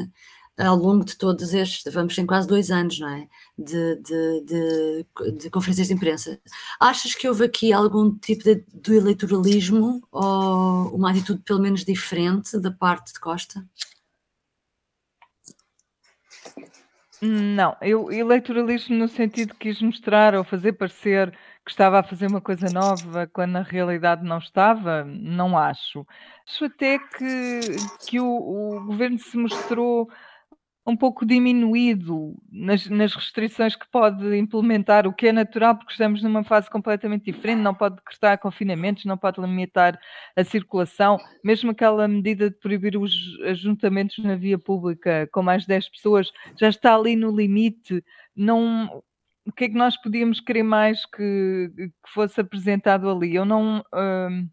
ao 0.57 0.75
longo 0.75 1.03
de 1.03 1.17
todos 1.17 1.53
estes, 1.53 1.91
vamos 1.93 2.17
em 2.17 2.25
quase 2.25 2.47
dois 2.47 2.69
anos, 2.69 2.99
não 2.99 3.09
é? 3.09 3.27
De, 3.57 3.95
de, 3.97 4.41
de, 4.41 5.05
de 5.39 5.49
conferências 5.49 5.87
de 5.87 5.93
imprensa. 5.93 6.39
Achas 6.79 7.15
que 7.15 7.27
houve 7.27 7.45
aqui 7.45 7.73
algum 7.73 8.15
tipo 8.17 8.43
de, 8.43 8.63
de 8.73 8.95
eleitoralismo 8.95 10.01
ou 10.11 10.95
uma 10.95 11.11
atitude 11.11 11.41
pelo 11.43 11.59
menos 11.61 11.83
diferente 11.83 12.59
da 12.59 12.71
parte 12.71 13.13
de 13.13 13.19
Costa? 13.19 13.65
Não, 17.21 17.75
eu 17.81 18.11
eleitoralismo 18.11 18.97
no 18.97 19.07
sentido 19.07 19.53
que 19.53 19.69
quis 19.69 19.81
mostrar 19.81 20.35
ou 20.35 20.43
fazer 20.43 20.73
parecer 20.73 21.31
que 21.65 21.71
estava 21.71 21.99
a 21.99 22.03
fazer 22.03 22.27
uma 22.27 22.41
coisa 22.41 22.69
nova 22.69 23.25
quando 23.31 23.51
na 23.53 23.61
realidade 23.61 24.23
não 24.25 24.37
estava, 24.39 25.05
não 25.05 25.57
acho. 25.57 26.05
Acho 26.45 26.65
até 26.65 26.99
que, 26.99 27.61
que 28.05 28.19
o, 28.19 28.25
o 28.25 28.85
governo 28.85 29.17
se 29.17 29.37
mostrou 29.37 30.09
um 30.85 30.97
pouco 30.97 31.25
diminuído 31.25 32.35
nas, 32.51 32.89
nas, 32.89 33.15
restrições 33.15 33.75
que 33.75 33.87
pode 33.89 34.37
implementar, 34.37 35.07
o 35.07 35.13
que 35.13 35.27
é 35.27 35.31
natural, 35.31 35.77
porque 35.77 35.93
estamos 35.93 36.21
numa 36.21 36.43
fase 36.43 36.69
completamente 36.69 37.31
diferente, 37.31 37.61
não 37.61 37.73
pode 37.73 37.95
decretar 37.95 38.37
confinamentos, 38.37 39.05
não 39.05 39.17
pode 39.17 39.39
limitar 39.39 39.97
a 40.35 40.43
circulação, 40.43 41.17
mesmo 41.43 41.71
aquela 41.71 42.07
medida 42.07 42.49
de 42.49 42.57
proibir 42.57 42.97
os 42.97 43.13
ajuntamentos 43.45 44.17
na 44.23 44.35
via 44.35 44.59
pública 44.59 45.27
com 45.31 45.41
mais 45.41 45.65
10 45.65 45.89
pessoas, 45.89 46.31
já 46.59 46.67
está 46.67 46.95
ali 46.95 47.15
no 47.15 47.35
limite, 47.35 48.03
não... 48.35 49.01
O 49.45 49.51
que 49.51 49.65
é 49.65 49.69
que 49.69 49.75
nós 49.75 49.97
podíamos 49.97 50.39
querer 50.39 50.63
mais 50.63 51.05
que, 51.05 51.69
que 51.75 51.91
fosse 52.13 52.39
apresentado 52.39 53.09
ali? 53.09 53.35
Eu 53.35 53.45
não... 53.45 53.83
Hum, 53.93 54.49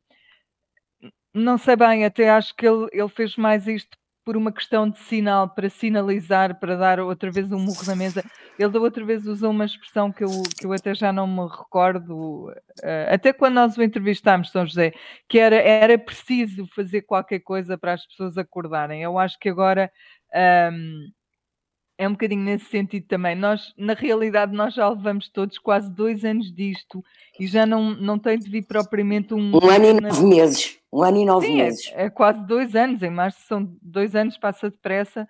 não 1.32 1.56
sei 1.58 1.76
bem, 1.76 2.04
até 2.04 2.28
acho 2.28 2.54
que 2.56 2.66
ele, 2.66 2.88
ele 2.92 3.08
fez 3.08 3.36
mais 3.36 3.66
isto 3.68 3.96
por 4.30 4.36
uma 4.36 4.52
questão 4.52 4.88
de 4.88 4.96
sinal, 4.96 5.48
para 5.48 5.68
sinalizar, 5.68 6.60
para 6.60 6.76
dar 6.76 7.00
outra 7.00 7.32
vez 7.32 7.50
um 7.50 7.58
murro 7.58 7.84
na 7.84 7.96
mesa. 7.96 8.22
Ele 8.56 8.70
da 8.70 8.78
outra 8.78 9.04
vez 9.04 9.26
usou 9.26 9.50
uma 9.50 9.64
expressão 9.64 10.12
que 10.12 10.22
eu, 10.22 10.30
que 10.56 10.64
eu 10.64 10.72
até 10.72 10.94
já 10.94 11.12
não 11.12 11.26
me 11.26 11.48
recordo, 11.48 12.48
uh, 12.48 13.12
até 13.12 13.32
quando 13.32 13.54
nós 13.54 13.76
o 13.76 13.82
entrevistámos, 13.82 14.52
São 14.52 14.64
José, 14.64 14.92
que 15.28 15.36
era, 15.36 15.56
era 15.56 15.98
preciso 15.98 16.64
fazer 16.76 17.02
qualquer 17.02 17.40
coisa 17.40 17.76
para 17.76 17.94
as 17.94 18.06
pessoas 18.06 18.38
acordarem. 18.38 19.02
Eu 19.02 19.18
acho 19.18 19.36
que 19.36 19.48
agora. 19.48 19.90
Um, 20.72 21.10
é 21.98 22.08
um 22.08 22.12
bocadinho 22.12 22.42
nesse 22.42 22.66
sentido 22.66 23.06
também. 23.08 23.34
Nós, 23.34 23.74
na 23.76 23.92
realidade, 23.92 24.54
nós 24.54 24.72
já 24.72 24.88
levamos 24.88 25.28
todos 25.28 25.58
quase 25.58 25.92
dois 25.92 26.24
anos 26.24 26.54
disto 26.54 27.04
e 27.38 27.46
já 27.46 27.66
não, 27.66 27.90
não 27.94 28.18
tem 28.18 28.38
de 28.38 28.48
vir 28.48 28.64
propriamente 28.64 29.34
um. 29.34 29.50
Um 29.54 29.68
ano 29.68 29.84
e 29.84 30.00
nove 30.00 30.24
meses. 30.24 30.79
Um 30.92 31.02
ano 31.02 31.18
e 31.18 31.24
nove 31.24 31.46
Sim, 31.46 31.60
é, 31.60 31.64
meses. 31.64 31.92
É, 31.94 32.04
é, 32.04 32.10
quase 32.10 32.44
dois 32.46 32.74
anos, 32.74 33.02
em 33.02 33.10
março 33.10 33.40
são 33.46 33.76
dois 33.80 34.14
anos, 34.14 34.36
passa 34.36 34.70
depressa. 34.70 35.28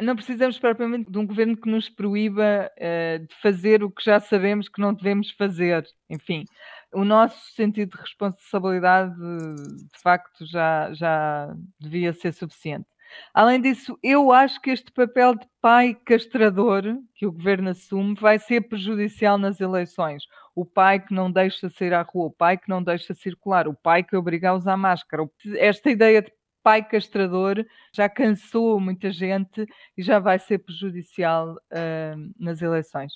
Não 0.00 0.16
precisamos 0.16 0.58
propriamente 0.58 1.10
de 1.10 1.18
um 1.18 1.26
governo 1.26 1.56
que 1.56 1.68
nos 1.68 1.88
proíba 1.88 2.70
uh, 2.74 3.18
de 3.18 3.34
fazer 3.42 3.82
o 3.82 3.90
que 3.90 4.02
já 4.02 4.18
sabemos 4.18 4.68
que 4.68 4.80
não 4.80 4.94
devemos 4.94 5.30
fazer. 5.32 5.84
Enfim, 6.08 6.44
o 6.92 7.04
nosso 7.04 7.52
sentido 7.54 7.96
de 7.96 8.00
responsabilidade, 8.00 9.14
de 9.14 10.00
facto, 10.02 10.46
já, 10.46 10.92
já 10.94 11.54
devia 11.78 12.12
ser 12.12 12.32
suficiente. 12.32 12.86
Além 13.34 13.60
disso, 13.60 13.98
eu 14.02 14.30
acho 14.30 14.60
que 14.60 14.70
este 14.70 14.90
papel 14.92 15.34
de 15.34 15.46
pai 15.60 15.96
castrador 16.04 16.82
que 17.14 17.26
o 17.26 17.32
governo 17.32 17.70
assume 17.70 18.14
vai 18.14 18.38
ser 18.38 18.62
prejudicial 18.62 19.36
nas 19.36 19.60
eleições. 19.60 20.22
O 20.60 20.66
pai 20.66 21.00
que 21.00 21.14
não 21.14 21.32
deixa 21.32 21.70
sair 21.70 21.94
à 21.94 22.02
rua, 22.02 22.26
o 22.26 22.30
pai 22.30 22.58
que 22.58 22.68
não 22.68 22.82
deixa 22.82 23.14
circular, 23.14 23.66
o 23.66 23.72
pai 23.72 24.04
que 24.04 24.14
obriga 24.14 24.50
a 24.50 24.54
usar 24.54 24.76
máscara. 24.76 25.26
Esta 25.56 25.88
ideia 25.88 26.20
de 26.20 26.30
pai 26.62 26.86
castrador 26.86 27.64
já 27.90 28.10
cansou 28.10 28.78
muita 28.78 29.10
gente 29.10 29.66
e 29.96 30.02
já 30.02 30.18
vai 30.18 30.38
ser 30.38 30.58
prejudicial 30.58 31.54
uh, 31.54 32.32
nas 32.38 32.60
eleições. 32.60 33.10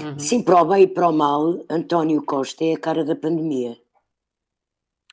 Uhum. 0.00 0.18
Sim, 0.18 0.42
para 0.42 0.62
o 0.62 0.64
bem 0.64 0.84
e 0.84 0.86
para 0.86 1.10
o 1.10 1.12
mal, 1.12 1.62
António 1.68 2.22
Costa 2.22 2.64
é 2.64 2.72
a 2.72 2.78
cara 2.78 3.04
da 3.04 3.14
pandemia. 3.14 3.76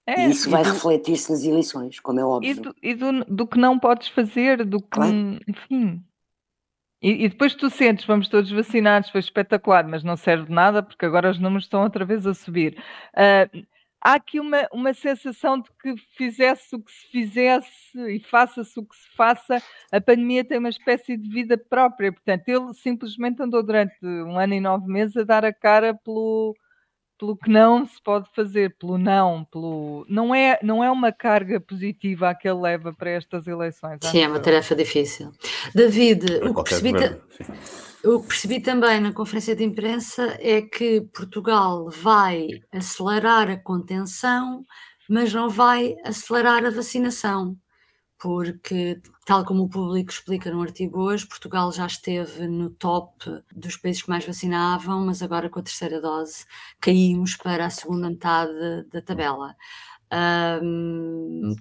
É, 0.07 0.25
e 0.25 0.29
isso 0.29 0.49
vai 0.49 0.63
refletir-se 0.63 1.29
nas 1.29 1.43
eleições, 1.43 1.99
como 1.99 2.21
é 2.21 2.23
óbvio. 2.23 2.51
E, 2.51 2.53
do, 2.53 2.75
e 2.81 2.93
do, 2.93 3.25
do, 3.25 3.45
que 3.45 3.57
não 3.57 3.77
podes 3.77 4.07
fazer, 4.07 4.63
do 4.63 4.79
que. 4.79 4.91
Claro. 4.91 5.41
Enfim. 5.45 6.01
E, 7.05 7.25
e, 7.25 7.29
depois 7.29 7.53
tu 7.53 7.69
sentes, 7.69 8.03
vamos 8.03 8.27
todos 8.27 8.49
vacinados, 8.49 9.11
foi 9.11 9.19
espetacular, 9.19 9.87
mas 9.87 10.03
não 10.03 10.17
serve 10.17 10.45
de 10.45 10.51
nada 10.51 10.81
porque 10.81 11.05
agora 11.05 11.29
os 11.29 11.37
números 11.37 11.65
estão 11.65 11.83
outra 11.83 12.03
vez 12.03 12.25
a 12.25 12.33
subir. 12.33 12.75
Uh, 13.13 13.63
há 14.01 14.15
aqui 14.15 14.39
uma, 14.39 14.67
uma 14.73 14.91
sensação 14.91 15.61
de 15.61 15.69
que 15.79 15.95
fizesse 16.17 16.75
o 16.75 16.79
que 16.79 16.91
se 16.91 17.07
fizesse 17.11 17.99
e 18.09 18.19
faça-se 18.21 18.79
o 18.79 18.83
que 18.83 18.95
se 18.95 19.07
faça, 19.15 19.61
a 19.91 20.01
pandemia 20.01 20.43
tem 20.43 20.57
uma 20.57 20.69
espécie 20.69 21.15
de 21.15 21.29
vida 21.29 21.55
própria. 21.55 22.11
Portanto, 22.11 22.49
ele 22.49 22.73
simplesmente 22.73 23.39
andou 23.39 23.61
durante 23.61 23.93
um 24.03 24.39
ano 24.39 24.55
e 24.55 24.59
nove 24.59 24.87
meses 24.91 25.15
a 25.15 25.23
dar 25.23 25.45
a 25.45 25.53
cara 25.53 25.93
pelo 25.93 26.55
pelo 27.17 27.37
que 27.37 27.49
não 27.49 27.85
se 27.85 28.01
pode 28.03 28.29
fazer, 28.35 28.75
pelo 28.77 28.97
não, 28.97 29.45
pelo 29.45 30.05
não 30.09 30.33
é 30.33 30.59
não 30.61 30.83
é 30.83 30.91
uma 30.91 31.11
carga 31.11 31.59
positiva 31.59 32.29
a 32.29 32.35
que 32.35 32.47
ele 32.47 32.59
leva 32.59 32.93
para 32.93 33.09
estas 33.09 33.47
eleições. 33.47 33.99
Sim, 34.03 34.21
é 34.21 34.27
uma 34.27 34.39
tarefa 34.39 34.75
difícil. 34.75 35.31
David, 35.73 36.25
o 36.43 36.53
que, 36.53 36.63
percebi 36.63 36.91
o 38.03 38.21
que 38.21 38.27
percebi 38.27 38.59
também 38.59 38.99
na 38.99 39.13
conferência 39.13 39.55
de 39.55 39.63
imprensa 39.63 40.37
é 40.39 40.61
que 40.61 41.01
Portugal 41.13 41.89
vai 41.89 42.47
acelerar 42.71 43.49
a 43.49 43.57
contenção, 43.57 44.65
mas 45.09 45.33
não 45.33 45.49
vai 45.49 45.95
acelerar 46.03 46.65
a 46.65 46.69
vacinação 46.69 47.57
porque, 48.25 48.99
tal 49.23 49.45
como 49.45 49.65
o 49.65 49.69
público 49.69 50.09
explica 50.11 50.49
no 50.49 50.59
artigo 50.59 50.99
hoje, 50.99 51.27
Portugal 51.27 51.71
já 51.71 51.85
esteve 51.85 52.47
no 52.47 52.71
top 52.71 53.13
dos 53.55 53.77
países 53.77 54.01
que 54.01 54.09
mais 54.09 54.25
vacinavam, 54.25 55.05
mas 55.05 55.21
agora 55.21 55.47
com 55.47 55.59
a 55.59 55.61
terceira 55.61 56.01
dose 56.01 56.43
caímos 56.81 57.35
para 57.35 57.67
a 57.67 57.69
segunda 57.69 58.09
metade 58.09 58.51
da 58.91 58.99
tabela. 58.99 59.55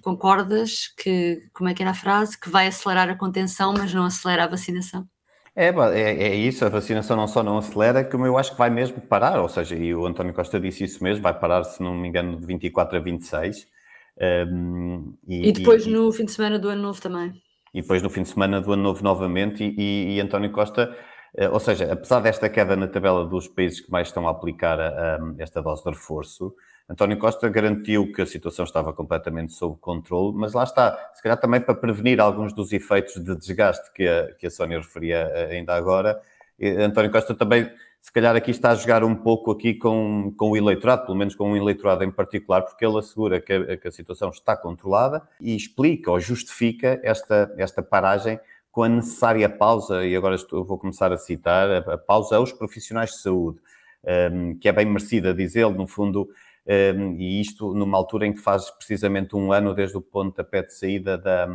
concordas 0.01 0.87
que, 0.97 1.47
como 1.53 1.69
é 1.69 1.75
que 1.75 1.83
era 1.83 1.91
a 1.91 1.93
frase? 1.93 2.39
Que 2.39 2.49
vai 2.49 2.65
acelerar 2.65 3.09
a 3.09 3.15
contenção, 3.15 3.71
mas 3.71 3.93
não 3.93 4.05
acelera 4.05 4.45
a 4.45 4.47
vacinação? 4.47 5.07
É, 5.55 5.67
é, 5.67 6.23
é, 6.29 6.35
isso, 6.35 6.65
a 6.65 6.69
vacinação 6.69 7.15
não 7.15 7.27
só 7.27 7.43
não 7.43 7.59
acelera, 7.59 8.03
como 8.03 8.25
eu 8.25 8.39
acho 8.39 8.53
que 8.53 8.57
vai 8.57 8.71
mesmo 8.71 8.99
parar, 9.01 9.39
ou 9.39 9.47
seja, 9.47 9.75
e 9.75 9.93
o 9.93 10.07
António 10.07 10.33
Costa 10.33 10.59
disse 10.59 10.83
isso 10.83 11.03
mesmo, 11.03 11.21
vai 11.21 11.39
parar, 11.39 11.63
se 11.63 11.83
não 11.83 11.93
me 11.93 12.07
engano, 12.07 12.39
de 12.39 12.47
24 12.47 12.97
a 12.97 12.99
26, 12.99 13.67
um, 14.21 15.13
e, 15.27 15.49
e, 15.49 15.51
depois 15.51 15.85
e, 15.85 15.89
no 15.89 16.11
fim 16.11 16.25
de 16.25 16.31
semana 16.31 16.57
do 16.57 16.69
ano 16.69 16.81
novo 16.81 17.01
também. 17.01 17.33
E 17.73 17.81
depois 17.81 18.01
no 18.01 18.09
fim 18.09 18.23
de 18.23 18.29
semana 18.29 18.61
do 18.61 18.71
ano 18.71 18.83
novo 18.83 19.03
novamente, 19.03 19.63
e, 19.63 20.15
e 20.15 20.21
António 20.21 20.51
Costa, 20.51 20.95
uh, 21.37 21.51
ou 21.51 21.59
seja, 21.59 21.91
apesar 21.91 22.21
desta 22.21 22.49
queda 22.49 22.75
na 22.75 22.87
tabela 22.87 23.25
dos 23.25 23.47
países 23.47 23.81
que 23.81 23.91
mais 23.91 24.07
estão 24.07 24.27
a 24.27 24.31
aplicar 24.31 24.79
a, 24.79 25.15
a 25.15 25.19
esta 25.39 25.61
dose 25.61 25.83
de 25.83 25.89
reforço, 25.89 26.55
António 26.87 27.17
Costa 27.17 27.49
garantiu 27.49 28.11
que 28.11 28.21
a 28.21 28.25
situação 28.25 28.63
estava 28.63 28.93
completamente 28.93 29.53
sob 29.53 29.77
controle, 29.79 30.37
mas 30.37 30.53
lá 30.53 30.63
está, 30.63 30.95
se 31.13 31.21
calhar 31.21 31.39
também 31.39 31.59
para 31.59 31.73
prevenir 31.73 32.21
alguns 32.21 32.53
dos 32.53 32.71
efeitos 32.71 33.15
de 33.15 33.35
desgaste 33.35 33.91
que 33.91 34.07
a, 34.07 34.31
que 34.35 34.45
a 34.45 34.51
Sónia 34.51 34.77
referia 34.77 35.17
eh, 35.33 35.55
ainda 35.55 35.73
agora, 35.73 36.21
António 36.61 37.11
Costa 37.11 37.33
também 37.33 37.69
se 38.05 38.11
calhar 38.11 38.35
aqui 38.35 38.51
está 38.51 38.69
a 38.69 38.75
jogar 38.75 39.03
um 39.03 39.15
pouco 39.15 39.49
aqui 39.49 39.73
com, 39.73 40.31
com 40.37 40.51
o 40.51 40.55
eleitorado, 40.55 41.07
pelo 41.07 41.17
menos 41.17 41.33
com 41.33 41.49
um 41.49 41.57
eleitorado 41.57 42.03
em 42.03 42.11
particular, 42.11 42.61
porque 42.61 42.85
ele 42.85 42.99
assegura 42.99 43.41
que 43.41 43.51
a, 43.51 43.77
que 43.77 43.87
a 43.87 43.91
situação 43.91 44.29
está 44.29 44.55
controlada 44.55 45.23
e 45.41 45.55
explica 45.55 46.11
ou 46.11 46.19
justifica 46.19 46.99
esta, 47.01 47.51
esta 47.57 47.81
paragem 47.81 48.39
com 48.71 48.83
a 48.83 48.89
necessária 48.89 49.49
pausa, 49.49 50.05
e 50.05 50.15
agora 50.15 50.35
estou, 50.35 50.63
vou 50.63 50.77
começar 50.77 51.11
a 51.11 51.17
citar, 51.17 51.67
a, 51.67 51.93
a 51.95 51.97
pausa 51.97 52.35
aos 52.37 52.51
profissionais 52.51 53.09
de 53.09 53.21
saúde, 53.21 53.57
um, 54.31 54.55
que 54.59 54.69
é 54.69 54.71
bem 54.71 54.85
merecida, 54.85 55.33
diz 55.33 55.55
ele, 55.55 55.73
no 55.73 55.87
fundo, 55.87 56.29
um, 56.95 57.15
e 57.17 57.41
isto 57.41 57.73
numa 57.73 57.97
altura 57.97 58.27
em 58.27 58.33
que 58.33 58.39
faz 58.39 58.69
precisamente 58.69 59.35
um 59.35 59.51
ano 59.51 59.73
desde 59.73 59.97
o 59.97 60.01
pontapé 60.01 60.61
de 60.61 60.75
saída 60.75 61.17
da, 61.17 61.47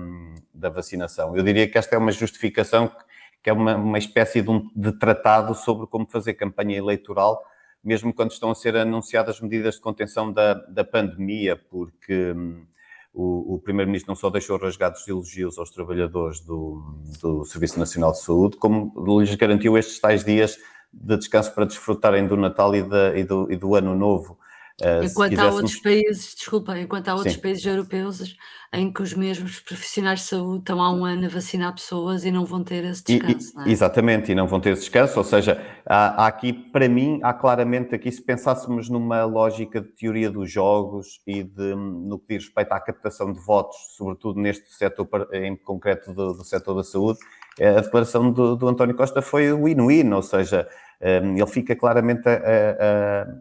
da 0.52 0.68
vacinação. 0.68 1.36
Eu 1.36 1.44
diria 1.44 1.68
que 1.68 1.78
esta 1.78 1.94
é 1.94 1.98
uma 1.98 2.10
justificação 2.10 2.88
que 2.88 3.04
que 3.42 3.50
é 3.50 3.52
uma, 3.52 3.76
uma 3.76 3.98
espécie 3.98 4.42
de, 4.42 4.50
um, 4.50 4.70
de 4.74 4.92
tratado 4.92 5.54
sobre 5.54 5.86
como 5.86 6.06
fazer 6.06 6.34
campanha 6.34 6.76
eleitoral, 6.76 7.42
mesmo 7.82 8.12
quando 8.12 8.32
estão 8.32 8.50
a 8.50 8.54
ser 8.54 8.76
anunciadas 8.76 9.40
medidas 9.40 9.76
de 9.76 9.80
contenção 9.80 10.32
da, 10.32 10.54
da 10.54 10.84
pandemia, 10.84 11.56
porque 11.56 12.32
hum, 12.32 12.66
o, 13.12 13.54
o 13.54 13.58
Primeiro-Ministro 13.58 14.10
não 14.10 14.16
só 14.16 14.30
deixou 14.30 14.58
rasgados 14.58 15.06
elogios 15.08 15.58
aos 15.58 15.70
trabalhadores 15.70 16.40
do, 16.40 16.82
do 17.20 17.44
Serviço 17.44 17.78
Nacional 17.78 18.12
de 18.12 18.20
Saúde, 18.20 18.56
como 18.56 18.92
lhes 19.20 19.34
garantiu 19.34 19.76
estes 19.76 19.98
tais 19.98 20.24
dias 20.24 20.58
de 20.92 21.16
descanso 21.16 21.54
para 21.54 21.64
desfrutarem 21.64 22.26
do 22.26 22.36
Natal 22.36 22.74
e, 22.74 22.82
da, 22.82 23.16
e, 23.16 23.24
do, 23.24 23.50
e 23.50 23.56
do 23.56 23.74
Ano 23.74 23.96
Novo. 23.96 24.38
Uh, 24.80 25.04
enquanto 25.04 25.38
há 25.38 25.50
outros 25.50 25.76
países, 25.76 26.34
desculpa, 26.34 26.78
enquanto 26.78 27.08
há 27.08 27.14
outros 27.14 27.34
Sim. 27.34 27.40
países 27.40 27.64
europeus 27.64 28.36
em 28.72 28.92
que 28.92 29.02
os 29.02 29.12
mesmos 29.14 29.58
profissionais 29.60 30.20
de 30.20 30.26
saúde 30.26 30.60
estão 30.60 30.80
há 30.80 30.92
um 30.92 31.04
ano 31.04 31.26
a 31.26 31.28
vacinar 31.28 31.74
pessoas 31.74 32.24
e 32.24 32.30
não 32.30 32.44
vão 32.44 32.62
ter 32.62 32.84
esse 32.84 33.02
descanso. 33.02 33.52
E, 33.58 33.62
e, 33.62 33.68
é? 33.68 33.72
Exatamente, 33.72 34.30
e 34.30 34.34
não 34.34 34.46
vão 34.46 34.60
ter 34.60 34.70
esse 34.70 34.82
descanso, 34.82 35.18
ou 35.18 35.24
seja, 35.24 35.60
há, 35.84 36.24
há, 36.24 36.26
aqui, 36.28 36.52
para 36.52 36.88
mim, 36.88 37.18
há 37.22 37.34
claramente 37.34 37.94
aqui, 37.94 38.12
se 38.12 38.22
pensássemos 38.22 38.88
numa 38.88 39.24
lógica 39.24 39.80
de 39.80 39.88
teoria 39.88 40.30
dos 40.30 40.50
jogos 40.50 41.20
e 41.26 41.42
de, 41.42 41.74
no 41.74 42.18
que 42.18 42.36
diz 42.36 42.44
respeito 42.44 42.72
à 42.72 42.80
captação 42.80 43.32
de 43.32 43.40
votos, 43.40 43.76
sobretudo 43.96 44.40
neste 44.40 44.72
setor 44.72 45.08
em 45.32 45.56
concreto 45.56 46.14
do, 46.14 46.32
do 46.32 46.44
setor 46.44 46.74
da 46.74 46.84
saúde, 46.84 47.18
a 47.60 47.80
declaração 47.80 48.30
do, 48.30 48.54
do 48.54 48.68
António 48.68 48.94
Costa 48.94 49.20
foi 49.20 49.52
win-win, 49.52 50.12
ou 50.12 50.22
seja, 50.22 50.68
ele 51.00 51.46
fica 51.46 51.74
claramente 51.74 52.28
a, 52.28 52.34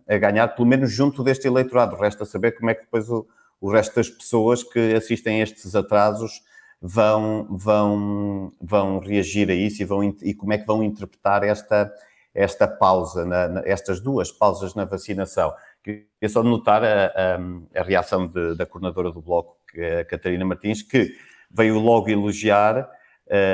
a, 0.08 0.16
a, 0.16 0.18
ganhar, 0.18 0.48
pelo 0.50 0.68
menos 0.68 0.92
junto 0.92 1.24
deste 1.24 1.48
eleitorado. 1.48 1.96
Resta 1.98 2.24
saber 2.26 2.54
como 2.54 2.70
é 2.70 2.74
que 2.74 2.82
depois 2.82 3.10
o, 3.10 3.28
o 3.60 3.70
resto 3.70 3.96
das 3.96 4.10
pessoas 4.10 4.64
que 4.64 4.94
assistem 4.96 5.42
a 5.42 5.44
estes 5.44 5.76
atrasos 5.76 6.42
vão, 6.82 7.48
vão, 7.50 8.54
vão 8.62 9.00
reagir 9.00 9.50
a 9.50 9.54
isso 9.54 9.82
e, 9.82 9.86
vão, 9.86 10.04
e 10.22 10.34
como 10.34 10.54
é 10.54 10.58
que 10.58 10.66
vão 10.66 10.82
interpretar 10.82 11.44
esta, 11.44 11.92
esta 12.34 12.68
pausa, 12.68 13.26
na, 13.26 13.48
na, 13.48 13.62
estas 13.66 14.00
duas 14.00 14.32
pausas 14.32 14.74
na 14.74 14.86
vacinação. 14.86 15.54
Queria 15.84 16.06
só 16.30 16.42
notar 16.42 16.84
a, 16.84 17.08
a, 17.08 17.80
a 17.80 17.84
reação 17.84 18.28
de, 18.28 18.56
da 18.56 18.66
coordenadora 18.66 19.12
do 19.12 19.22
Bloco, 19.22 19.58
é 19.76 20.04
Catarina 20.06 20.46
Martins, 20.46 20.82
que 20.82 21.12
veio 21.52 21.78
logo 21.80 22.10
elogiar 22.10 22.90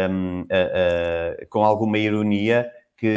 um, 0.09 0.45
com 1.49 1.63
alguma 1.63 1.97
ironia, 1.97 2.69
que 2.97 3.13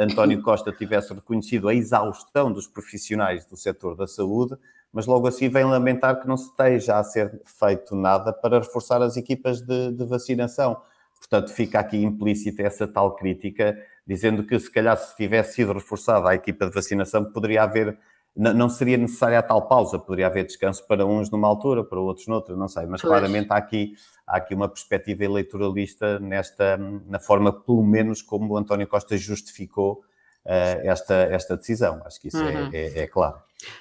António 0.00 0.40
Costa 0.40 0.70
tivesse 0.72 1.12
reconhecido 1.12 1.68
a 1.68 1.74
exaustão 1.74 2.52
dos 2.52 2.66
profissionais 2.66 3.44
do 3.44 3.56
setor 3.56 3.96
da 3.96 4.06
saúde, 4.06 4.56
mas 4.92 5.06
logo 5.06 5.26
assim 5.26 5.48
vem 5.48 5.64
lamentar 5.64 6.20
que 6.20 6.28
não 6.28 6.36
se 6.36 6.48
esteja 6.48 6.98
a 6.98 7.04
ser 7.04 7.40
feito 7.44 7.94
nada 7.94 8.32
para 8.32 8.58
reforçar 8.58 9.02
as 9.02 9.16
equipas 9.16 9.60
de, 9.60 9.92
de 9.92 10.04
vacinação. 10.04 10.80
Portanto, 11.18 11.52
fica 11.52 11.80
aqui 11.80 11.96
implícita 11.96 12.62
essa 12.62 12.86
tal 12.86 13.16
crítica, 13.16 13.76
dizendo 14.06 14.44
que 14.44 14.58
se 14.58 14.70
calhar 14.70 14.96
se 14.96 15.16
tivesse 15.16 15.54
sido 15.54 15.72
reforçada 15.72 16.30
a 16.30 16.34
equipa 16.34 16.66
de 16.66 16.72
vacinação, 16.72 17.24
poderia 17.24 17.64
haver 17.64 17.98
não 18.36 18.68
seria 18.68 18.98
necessária 18.98 19.38
a 19.38 19.42
tal 19.42 19.66
pausa, 19.66 19.98
poderia 19.98 20.26
haver 20.26 20.44
descanso 20.44 20.86
para 20.86 21.06
uns 21.06 21.30
numa 21.30 21.48
altura, 21.48 21.82
para 21.82 21.98
outros 21.98 22.26
noutra, 22.26 22.54
não 22.54 22.68
sei, 22.68 22.84
mas 22.84 23.00
pois. 23.00 23.10
claramente 23.10 23.50
há 23.50 23.56
aqui, 23.56 23.94
há 24.26 24.36
aqui 24.36 24.54
uma 24.54 24.68
perspectiva 24.68 25.24
eleitoralista 25.24 26.18
nesta, 26.20 26.76
na 26.76 27.18
forma, 27.18 27.50
pelo 27.50 27.82
menos, 27.82 28.20
como 28.20 28.52
o 28.52 28.56
António 28.58 28.86
Costa 28.86 29.16
justificou 29.16 30.02
uh, 30.44 30.80
esta, 30.82 31.14
esta 31.14 31.56
decisão. 31.56 32.02
Acho 32.04 32.20
que 32.20 32.28
isso 32.28 32.36
é, 32.36 32.40
uhum. 32.42 32.70
é, 32.72 32.78
é, 32.78 32.98
é, 33.00 33.06
claro. 33.06 33.40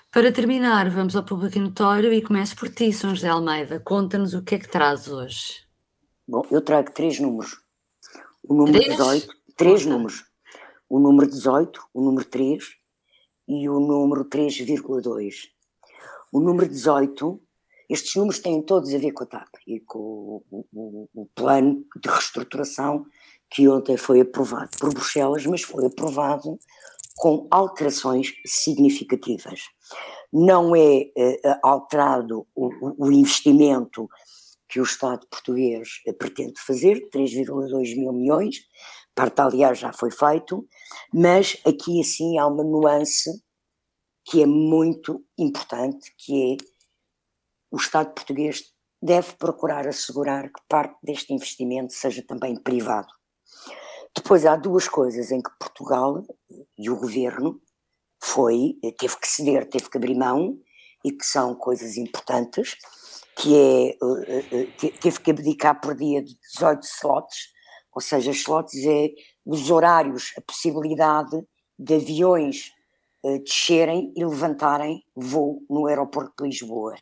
Para 0.09 0.31
terminar, 0.31 0.89
vamos 0.89 1.17
ao 1.17 1.23
público 1.23 1.59
notório 1.59 2.13
e 2.13 2.21
começo 2.21 2.55
por 2.55 2.69
ti, 2.69 2.93
São 2.93 3.13
José 3.13 3.27
Almeida. 3.27 3.81
Conta-nos 3.81 4.33
o 4.33 4.41
que 4.41 4.55
é 4.55 4.59
que 4.59 4.69
traz 4.69 5.09
hoje. 5.09 5.65
Bom, 6.25 6.43
eu 6.49 6.61
trago 6.61 6.91
três 6.91 7.19
números. 7.19 7.59
O 8.41 8.53
número 8.53 8.79
três? 8.79 8.97
18, 8.97 9.27
três 9.57 9.85
números. 9.85 10.23
O 10.87 10.99
número 10.99 11.29
18, 11.29 11.81
o 11.93 12.01
número 12.01 12.25
3 12.25 12.84
e 13.47 13.69
o 13.69 13.79
número 13.79 14.25
3,2. 14.25 15.49
O 16.31 16.39
número 16.39 16.67
18, 16.67 17.41
estes 17.89 18.15
números 18.15 18.39
têm 18.39 18.61
todos 18.61 18.93
a 18.93 18.97
ver 18.97 19.11
com 19.11 19.23
a 19.23 19.27
TAP 19.27 19.49
e 19.67 19.79
com 19.79 20.43
o, 20.51 20.65
o, 20.73 21.09
o 21.13 21.25
plano 21.35 21.85
de 21.95 22.09
reestruturação 22.09 23.05
que 23.49 23.67
ontem 23.69 23.95
foi 23.95 24.21
aprovado 24.21 24.77
por 24.79 24.93
Bruxelas, 24.93 25.45
mas 25.45 25.61
foi 25.61 25.85
aprovado 25.85 26.59
com 27.15 27.47
alterações 27.49 28.33
significativas. 28.45 29.61
Não 30.33 30.75
é 30.75 31.11
uh, 31.17 31.59
alterado 31.63 32.45
o, 32.53 33.05
o, 33.05 33.11
investimento 33.11 34.09
que 34.67 34.79
o 34.79 34.83
Estado 34.83 35.25
português 35.27 36.01
uh, 36.07 36.13
pretende 36.13 36.59
fazer, 36.59 37.07
3,2 37.09 37.97
mil 37.97 38.11
milhões, 38.11 38.57
parte 39.15 39.39
aliás 39.41 39.79
já 39.79 39.93
foi 39.93 40.11
feito, 40.11 40.67
mas 41.13 41.57
aqui 41.65 42.01
assim 42.01 42.37
há 42.37 42.45
uma 42.47 42.63
nuance 42.63 43.29
que 44.25 44.41
é 44.41 44.45
muito 44.45 45.23
importante, 45.37 46.13
que 46.17 46.53
é 46.53 46.57
o 47.71 47.77
Estado 47.77 48.13
português 48.13 48.63
deve 49.01 49.33
procurar 49.35 49.87
assegurar 49.87 50.51
que 50.51 50.61
parte 50.67 50.97
deste 51.03 51.33
investimento 51.33 51.93
seja 51.93 52.23
também 52.23 52.55
privado. 52.55 53.07
Depois 54.15 54.45
há 54.45 54.55
duas 54.55 54.87
coisas 54.87 55.31
em 55.31 55.41
que 55.41 55.51
Portugal 55.59 56.23
e 56.77 56.89
o 56.89 56.97
governo 56.97 57.61
foi, 58.23 58.77
teve 58.97 59.17
que 59.17 59.27
ceder, 59.27 59.69
teve 59.69 59.89
que 59.89 59.97
abrir 59.97 60.15
mão, 60.15 60.57
e 61.05 61.11
que 61.11 61.23
são 61.23 61.53
coisas 61.53 61.97
importantes, 61.97 62.75
que 63.37 63.55
é, 63.55 63.89
eh, 63.89 64.67
eh, 64.81 64.91
teve 64.99 65.19
que 65.19 65.29
abdicar 65.29 65.79
por 65.79 65.95
dia 65.95 66.23
de 66.23 66.35
18 66.39 66.83
slots, 66.83 67.53
ou 67.95 68.01
seja, 68.01 68.31
slots 68.31 68.85
é 68.85 69.09
os 69.45 69.71
horários, 69.71 70.33
a 70.37 70.41
possibilidade 70.41 71.41
de 71.79 71.95
aviões 71.95 72.73
uh, 73.23 73.41
descerem 73.41 74.11
e 74.15 74.25
levantarem 74.25 75.01
voo 75.15 75.63
no 75.69 75.87
aeroporto 75.87 76.43
de 76.43 76.49
Lisboa. 76.49 76.95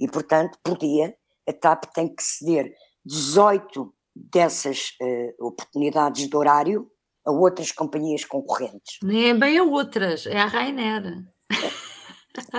E, 0.00 0.08
portanto, 0.08 0.58
por 0.64 0.76
dia, 0.76 1.14
a 1.48 1.52
TAP 1.52 1.84
tem 1.94 2.12
que 2.12 2.22
ceder 2.22 2.74
18 3.06 3.94
dessas 4.14 4.96
uh, 5.00 5.46
oportunidades 5.46 6.28
de 6.28 6.36
horário 6.36 6.90
a 7.24 7.30
outras 7.30 7.70
companhias 7.70 8.24
concorrentes. 8.24 8.98
Nem 9.00 9.30
é 9.30 9.34
bem 9.34 9.58
a 9.58 9.62
outras, 9.62 10.26
é 10.26 10.38
a 10.38 10.46
Rainer. 10.46 11.24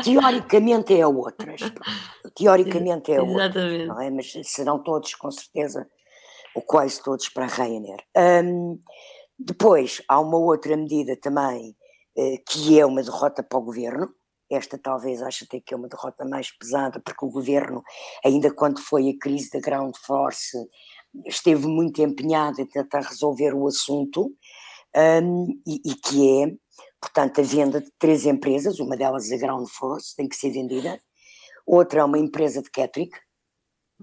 Teoricamente 0.04 0.94
é 0.94 1.02
a 1.02 1.08
outras. 1.10 1.60
Teoricamente 2.36 3.12
é 3.12 3.18
a 3.18 3.24
outras. 3.24 3.88
Não 3.88 4.02
é? 4.02 4.10
Mas 4.10 4.32
serão 4.44 4.82
todos, 4.82 5.16
com 5.16 5.30
certeza, 5.30 5.86
ou 6.56 6.62
quase 6.62 7.02
todos 7.02 7.30
para 7.30 7.46
a 7.46 7.48
Ryanair. 7.48 8.04
Um, 8.16 8.80
depois, 9.38 10.02
há 10.08 10.20
uma 10.20 10.38
outra 10.38 10.78
medida 10.78 11.18
também 11.18 11.76
uh, 12.18 12.44
que 12.48 12.80
é 12.80 12.86
uma 12.86 13.04
derrota 13.04 13.44
para 13.44 13.58
o 13.58 13.64
governo. 13.64 14.10
Esta 14.52 14.78
talvez 14.78 15.22
acho 15.22 15.46
até 15.46 15.60
que 15.60 15.74
é 15.74 15.78
uma 15.78 15.88
derrota 15.88 16.26
mais 16.26 16.52
pesada, 16.56 17.02
porque 17.04 17.26
o 17.26 17.30
governo, 17.30 17.82
ainda 18.24 18.54
quando 18.54 18.80
foi 18.80 19.10
a 19.10 19.18
crise 19.20 19.50
da 19.50 19.60
Ground 19.60 19.96
Force, 20.06 20.58
esteve 21.26 21.68
muito 21.68 22.02
empenhado 22.02 22.62
em 22.62 22.66
tentar 22.66 23.02
resolver 23.02 23.54
o 23.54 23.68
assunto, 23.68 24.32
um, 24.96 25.48
e, 25.66 25.82
e, 25.86 25.96
que 25.96 26.44
é, 26.44 26.52
portanto, 27.02 27.42
a 27.42 27.44
venda 27.44 27.82
de 27.82 27.92
três 27.98 28.26
empresas, 28.26 28.80
uma 28.80 28.96
delas 28.96 29.32
a 29.32 29.38
Ground 29.38 29.68
Force, 29.68 30.16
tem 30.16 30.28
que 30.28 30.36
ser 30.36 30.52
vendida, 30.52 31.00
outra 31.66 32.02
é 32.02 32.04
uma 32.04 32.20
empresa 32.20 32.62
de 32.62 32.70
catering, 32.70 33.10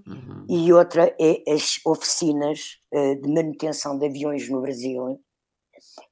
Uhum. 0.07 0.45
E 0.49 0.73
outra 0.73 1.15
é 1.19 1.43
as 1.51 1.79
oficinas 1.85 2.79
uh, 2.93 3.21
de 3.21 3.29
manutenção 3.29 3.97
de 3.97 4.05
aviões 4.05 4.49
no 4.49 4.61
Brasil, 4.61 5.19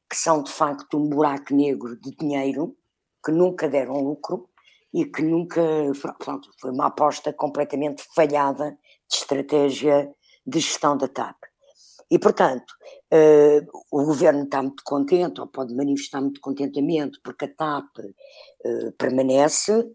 que 0.09 0.15
são 0.15 0.43
de 0.43 0.51
facto 0.51 0.97
um 0.97 1.09
buraco 1.09 1.53
negro 1.53 1.99
de 1.99 2.11
dinheiro, 2.15 2.75
que 3.23 3.31
nunca 3.31 3.67
deram 3.67 4.01
lucro 4.01 4.49
e 4.93 5.05
que 5.05 5.21
nunca. 5.21 5.61
Pronto, 6.17 6.49
foi 6.59 6.71
uma 6.71 6.87
aposta 6.87 7.33
completamente 7.33 8.03
falhada 8.15 8.71
de 9.09 9.15
estratégia 9.15 10.13
de 10.45 10.59
gestão 10.59 10.97
da 10.97 11.07
TAP. 11.07 11.37
E, 12.11 12.17
portanto, 12.17 12.73
uh, 13.13 13.67
o 13.91 14.03
governo 14.03 14.43
está 14.45 14.63
muito 14.63 14.83
contente, 14.83 15.39
ou 15.39 15.47
pode 15.47 15.75
manifestar 15.75 16.21
muito 16.21 16.41
contentamento, 16.41 17.19
porque 17.23 17.45
a 17.45 17.53
TAP 17.53 17.87
uh, 17.99 18.91
permanece, 18.97 19.91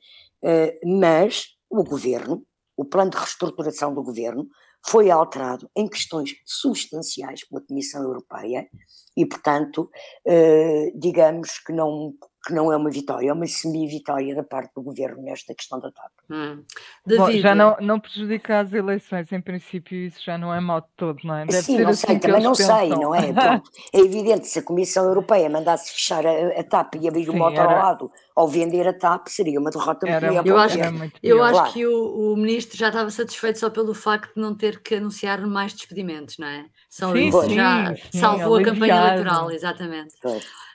mas 0.85 1.57
o 1.71 1.83
governo 1.83 2.47
o 2.77 2.85
plano 2.85 3.11
de 3.11 3.17
reestruturação 3.17 3.95
do 3.95 4.03
governo 4.03 4.49
foi 4.87 5.11
alterado 5.11 5.71
em 5.75 5.89
questões 5.89 6.35
substanciais 6.45 7.45
pela 7.45 7.63
Comissão 7.63 8.03
Europeia 8.03 8.69
e, 9.17 9.25
portanto, 9.25 9.91
eh, 10.27 10.93
digamos 10.95 11.59
que 11.59 11.73
não, 11.73 12.13
que 12.45 12.53
não 12.53 12.73
é 12.73 12.77
uma 12.77 12.91
vitória, 12.91 13.31
é 13.31 13.33
uma 13.33 13.47
semi-vitória 13.47 14.35
da 14.35 14.43
parte 14.43 14.75
do 14.75 14.83
governo 14.83 15.23
nesta 15.23 15.55
questão 15.55 15.81
da 15.81 15.91
TAP. 15.91 16.13
Hum. 16.31 16.63
Bom, 17.07 17.31
já 17.33 17.55
não, 17.55 17.77
não 17.81 17.99
prejudica 17.99 18.61
as 18.61 18.73
eleições, 18.73 19.33
em 19.33 19.41
princípio, 19.41 19.97
isso 19.97 20.23
já 20.23 20.37
não 20.37 20.55
é 20.55 20.61
mal 20.61 20.83
de 20.83 20.89
todo, 20.97 21.19
não 21.25 21.37
é? 21.37 21.47
Deve 21.47 21.63
Sim, 21.63 21.79
não 21.79 21.91
assim 21.91 22.07
sei, 22.07 22.19
também 22.19 22.43
não 22.43 22.53
pensam. 22.53 22.79
sei, 22.79 22.89
não 22.91 23.15
é? 23.15 23.33
Pronto, 23.33 23.71
é 23.95 23.99
evidente, 23.99 24.47
se 24.47 24.59
a 24.59 24.63
Comissão 24.63 25.05
Europeia 25.05 25.49
mandasse 25.49 25.93
fechar 25.93 26.27
a, 26.27 26.61
a 26.61 26.65
TAP 26.65 26.97
e 26.97 27.09
abrir 27.09 27.25
Sim, 27.25 27.31
uma 27.31 27.47
outra 27.47 27.63
era... 27.63 27.73
ao 27.73 27.79
lado 27.79 28.11
ao 28.35 28.49
vender 28.49 28.87
a 28.87 28.93
TAP, 28.93 29.29
seria 29.29 29.61
uma 29.61 29.71
derrota 29.71 30.09
era, 30.09 30.33
muito 30.33 30.47
Eu 30.47 30.59
acho, 30.59 30.79
eu 31.23 31.43
acho 31.43 31.53
claro. 31.55 31.73
que 31.73 31.87
o, 31.87 32.33
o, 32.33 32.37
ministro 32.37 32.77
já 32.77 32.89
estava 32.89 33.09
satisfeito 33.11 33.61
só 33.61 33.71
pelo 33.71 33.95
facto 33.95 34.35
de 34.35 34.41
não 34.41 34.57
ter 34.57 34.83
que 34.83 34.97
anunciar 34.97 35.41
mais 35.47 35.73
despedimentos, 35.73 36.37
não 36.39 36.49
é? 36.49 36.67
Só 36.95 37.13
sim, 37.13 37.27
isso 37.27 37.43
sim, 37.43 37.57
já 37.57 37.93
sim, 37.97 38.21
salvou 38.21 38.55
a 38.55 38.63
campanha 38.63 38.95
eleitoral, 38.95 39.51
exatamente. 39.51 40.15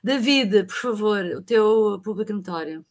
David, 0.04 0.66
por 0.66 0.76
favor, 0.76 1.24
o 1.24 1.42
teu 1.42 2.02
público 2.04 2.34
notório. 2.34 2.84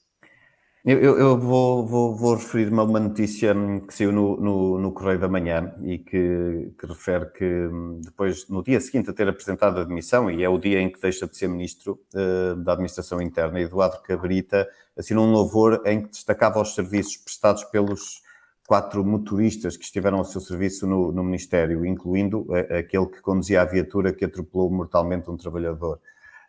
Eu, 0.82 0.98
eu, 0.98 1.18
eu 1.18 1.38
vou, 1.38 1.86
vou, 1.86 2.16
vou 2.16 2.36
referir-me 2.36 2.80
a 2.80 2.84
uma 2.84 2.98
notícia 2.98 3.54
que 3.86 3.92
saiu 3.92 4.12
no, 4.12 4.40
no, 4.40 4.78
no 4.78 4.92
Correio 4.92 5.18
da 5.20 5.28
Manhã 5.28 5.74
e 5.82 5.98
que, 5.98 6.72
que, 6.80 6.86
refere 6.86 7.26
que 7.26 7.44
hum, 7.44 8.00
depois, 8.02 8.48
no 8.48 8.62
dia 8.62 8.80
seguinte 8.80 9.10
a 9.10 9.12
ter 9.12 9.28
apresentado 9.28 9.78
a 9.78 9.84
demissão, 9.84 10.30
e 10.30 10.42
é 10.42 10.48
o 10.48 10.56
dia 10.56 10.80
em 10.80 10.90
que 10.90 10.98
deixa 10.98 11.28
de 11.28 11.36
ser 11.36 11.48
Ministro 11.48 12.00
uh, 12.14 12.56
da 12.56 12.72
Administração 12.72 13.20
Interna, 13.20 13.60
Eduardo 13.60 14.00
Cabrita 14.04 14.66
assinou 14.96 15.26
um 15.26 15.32
louvor 15.32 15.82
em 15.84 16.00
que 16.00 16.08
destacava 16.08 16.62
os 16.62 16.74
serviços 16.74 17.18
prestados 17.18 17.62
pelos 17.64 18.22
quatro 18.68 19.02
motoristas 19.02 19.78
que 19.78 19.84
estiveram 19.84 20.18
ao 20.18 20.24
seu 20.26 20.42
serviço 20.42 20.86
no, 20.86 21.10
no 21.10 21.24
Ministério, 21.24 21.86
incluindo 21.86 22.42
uh, 22.42 22.76
aquele 22.78 23.06
que 23.06 23.22
conduzia 23.22 23.62
a 23.62 23.64
viatura 23.64 24.12
que 24.12 24.26
atropelou 24.26 24.70
mortalmente 24.70 25.30
um 25.30 25.38
trabalhador 25.38 25.98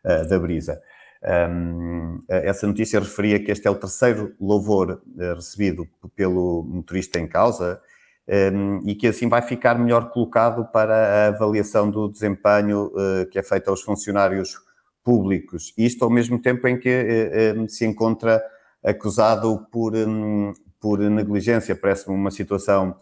uh, 0.03 0.27
da 0.27 0.37
Brisa. 0.37 0.81
Um, 1.23 2.19
essa 2.27 2.67
notícia 2.67 2.99
referia 2.99 3.39
que 3.39 3.51
este 3.51 3.69
é 3.69 3.71
o 3.71 3.75
terceiro 3.75 4.35
louvor 4.39 5.01
uh, 5.01 5.33
recebido 5.33 5.87
pelo 6.13 6.61
motorista 6.63 7.19
em 7.19 7.27
causa 7.27 7.81
um, 8.27 8.81
e 8.85 8.95
que 8.95 9.07
assim 9.07 9.29
vai 9.29 9.41
ficar 9.41 9.79
melhor 9.79 10.11
colocado 10.11 10.65
para 10.65 10.93
a 10.93 11.27
avaliação 11.27 11.89
do 11.89 12.09
desempenho 12.09 12.91
que 13.31 13.39
é 13.39 13.43
feita 13.43 13.71
aos 13.71 13.81
funcionários 13.81 14.57
públicos. 15.03 15.73
Isto 15.77 16.03
ao 16.03 16.11
mesmo 16.11 16.39
tempo 16.39 16.67
em 16.67 16.77
que 16.77 17.65
se 17.69 17.85
encontra 17.85 18.41
acusado 18.83 19.65
por, 19.71 19.95
hum, 19.95 20.53
por 20.79 20.99
negligência. 20.99 21.75
Parece-me 21.75 22.15
uma 22.15 22.31
situação 22.31 22.95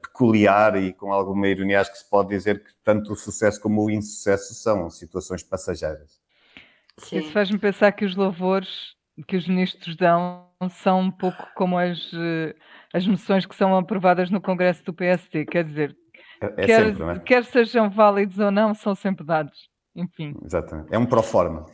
peculiar 0.00 0.76
e 0.76 0.92
com 0.92 1.12
alguma 1.12 1.48
ironia, 1.48 1.80
acho 1.80 1.92
que 1.92 1.98
se 1.98 2.08
pode 2.08 2.28
dizer 2.28 2.62
que 2.62 2.70
tanto 2.84 3.12
o 3.12 3.16
sucesso 3.16 3.60
como 3.60 3.84
o 3.84 3.90
insucesso 3.90 4.54
são 4.54 4.88
situações 4.88 5.42
passageiras. 5.42 6.20
Sim. 6.96 7.18
Isso 7.18 7.32
faz-me 7.32 7.58
pensar 7.58 7.92
que 7.92 8.04
os 8.04 8.14
louvores 8.14 8.94
que 9.26 9.36
os 9.36 9.46
ministros 9.46 9.96
dão 9.96 10.46
são 10.70 11.00
um 11.00 11.10
pouco 11.10 11.46
como 11.54 11.78
as, 11.78 11.98
eh, 12.14 12.54
as 12.92 13.06
moções 13.06 13.46
que 13.46 13.54
são 13.54 13.76
aprovadas 13.76 14.30
no 14.30 14.40
Congresso 14.40 14.84
do 14.84 14.92
PSD. 14.94 15.44
Quer 15.46 15.64
dizer, 15.64 15.96
É, 16.40 16.46
é 16.46 16.66
quer, 16.66 16.84
sempre, 16.86 17.04
é? 17.04 17.18
quer 17.18 17.44
sejam 17.44 17.90
válidos 17.90 18.38
ou 18.38 18.50
não, 18.50 18.74
são 18.74 18.94
sempre 18.94 19.24
dados. 19.24 19.68
Enfim. 19.94 20.34
Exatamente. 20.44 20.94
É 20.94 20.98
um 20.98 21.06
pro 21.06 21.22
forma. 21.22 21.66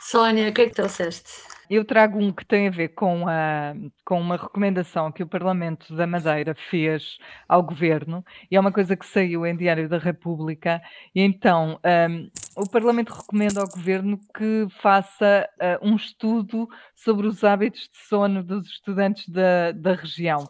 Sónia, 0.00 0.48
o 0.48 0.52
que 0.52 0.62
é 0.62 0.68
que 0.68 0.74
trouxeste? 0.74 1.30
Eu 1.70 1.84
trago 1.84 2.18
um 2.18 2.32
que 2.32 2.44
tem 2.44 2.66
a 2.66 2.70
ver 2.70 2.88
com, 2.88 3.28
a, 3.28 3.74
com 4.04 4.20
uma 4.20 4.36
recomendação 4.36 5.12
que 5.12 5.22
o 5.22 5.26
Parlamento 5.28 5.94
da 5.94 6.04
Madeira 6.04 6.52
fez 6.68 7.16
ao 7.48 7.62
Governo, 7.62 8.24
e 8.50 8.56
é 8.56 8.60
uma 8.60 8.72
coisa 8.72 8.96
que 8.96 9.06
saiu 9.06 9.46
em 9.46 9.56
Diário 9.56 9.88
da 9.88 9.96
República, 9.96 10.82
e 11.14 11.20
então 11.20 11.78
um, 12.10 12.28
o 12.60 12.68
Parlamento 12.68 13.10
recomenda 13.12 13.60
ao 13.60 13.68
Governo 13.68 14.18
que 14.36 14.66
faça 14.82 15.48
uh, 15.62 15.88
um 15.88 15.94
estudo 15.94 16.68
sobre 16.92 17.28
os 17.28 17.44
hábitos 17.44 17.82
de 17.82 17.98
sono 18.08 18.42
dos 18.42 18.66
estudantes 18.66 19.28
da, 19.28 19.70
da 19.70 19.94
região 19.94 20.48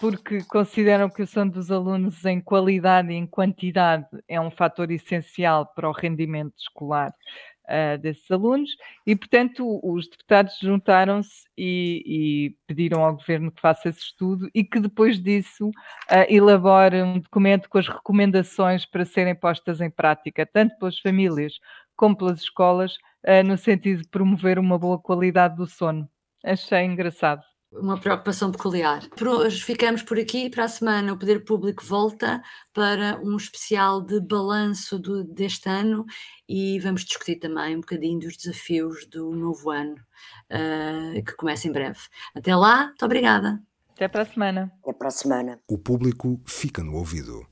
porque 0.00 0.42
consideram 0.44 1.10
que 1.10 1.22
o 1.22 1.26
sono 1.26 1.50
dos 1.50 1.70
alunos 1.70 2.24
em 2.24 2.40
qualidade 2.40 3.12
e 3.12 3.14
em 3.14 3.26
quantidade 3.26 4.06
é 4.26 4.40
um 4.40 4.50
fator 4.50 4.90
essencial 4.90 5.66
para 5.66 5.88
o 5.88 5.92
rendimento 5.92 6.54
escolar 6.56 7.12
uh, 7.72 7.98
desses 7.98 8.30
alunos 8.30 8.70
e, 9.06 9.16
portanto, 9.16 9.80
os 9.82 10.08
deputados 10.08 10.58
juntaram-se 10.60 11.44
e, 11.56 12.02
e, 12.06 12.56
pediram 12.66 13.02
ao 13.02 13.16
governo 13.16 13.50
que 13.50 13.60
faça 13.60 13.88
esse 13.88 14.00
estudo 14.00 14.50
e 14.54 14.62
que 14.62 14.78
depois 14.78 15.18
disso 15.18 15.68
uh, 15.68 15.72
elabore 16.28 17.02
um 17.02 17.18
documento 17.18 17.68
com 17.68 17.78
as 17.78 17.88
recomendações 17.88 18.84
para 18.84 19.04
serem 19.04 19.34
postas 19.34 19.80
em 19.80 19.90
prática, 19.90 20.44
tanto 20.46 20.76
pelas 20.78 20.98
famílias 20.98 21.54
como 21.96 22.16
pelas 22.16 22.40
escolas, 22.40 22.94
uh, 23.26 23.42
no 23.44 23.56
sentido 23.56 24.02
de 24.02 24.08
promover 24.08 24.58
uma 24.58 24.78
boa 24.78 24.98
qualidade 24.98 25.56
do 25.56 25.66
sono. 25.66 26.08
Achei 26.44 26.84
engraçado 26.84 27.51
uma 27.72 27.98
preocupação 27.98 28.52
peculiar. 28.52 29.08
Por 29.10 29.28
hoje 29.28 29.62
ficamos 29.62 30.02
por 30.02 30.18
aqui. 30.18 30.50
Para 30.50 30.64
a 30.64 30.68
semana, 30.68 31.12
o 31.12 31.18
Poder 31.18 31.44
Público 31.44 31.84
volta 31.84 32.42
para 32.72 33.18
um 33.22 33.36
especial 33.36 34.00
de 34.00 34.20
balanço 34.20 34.98
do, 34.98 35.24
deste 35.24 35.68
ano 35.68 36.04
e 36.48 36.78
vamos 36.80 37.04
discutir 37.04 37.36
também 37.36 37.76
um 37.76 37.80
bocadinho 37.80 38.20
dos 38.20 38.36
desafios 38.36 39.06
do 39.06 39.30
novo 39.34 39.70
ano, 39.70 39.96
uh, 40.50 41.24
que 41.24 41.34
começa 41.36 41.66
em 41.66 41.72
breve. 41.72 42.00
Até 42.34 42.54
lá, 42.54 42.86
muito 42.86 43.04
obrigada. 43.04 43.60
Até 43.90 44.08
para 44.08 44.22
a 44.22 44.26
semana. 44.26 44.72
Até 44.82 44.92
para 44.92 45.08
a 45.08 45.12
semana. 45.12 45.58
O 45.68 45.78
público 45.78 46.40
fica 46.46 46.82
no 46.82 46.94
ouvido. 46.94 47.46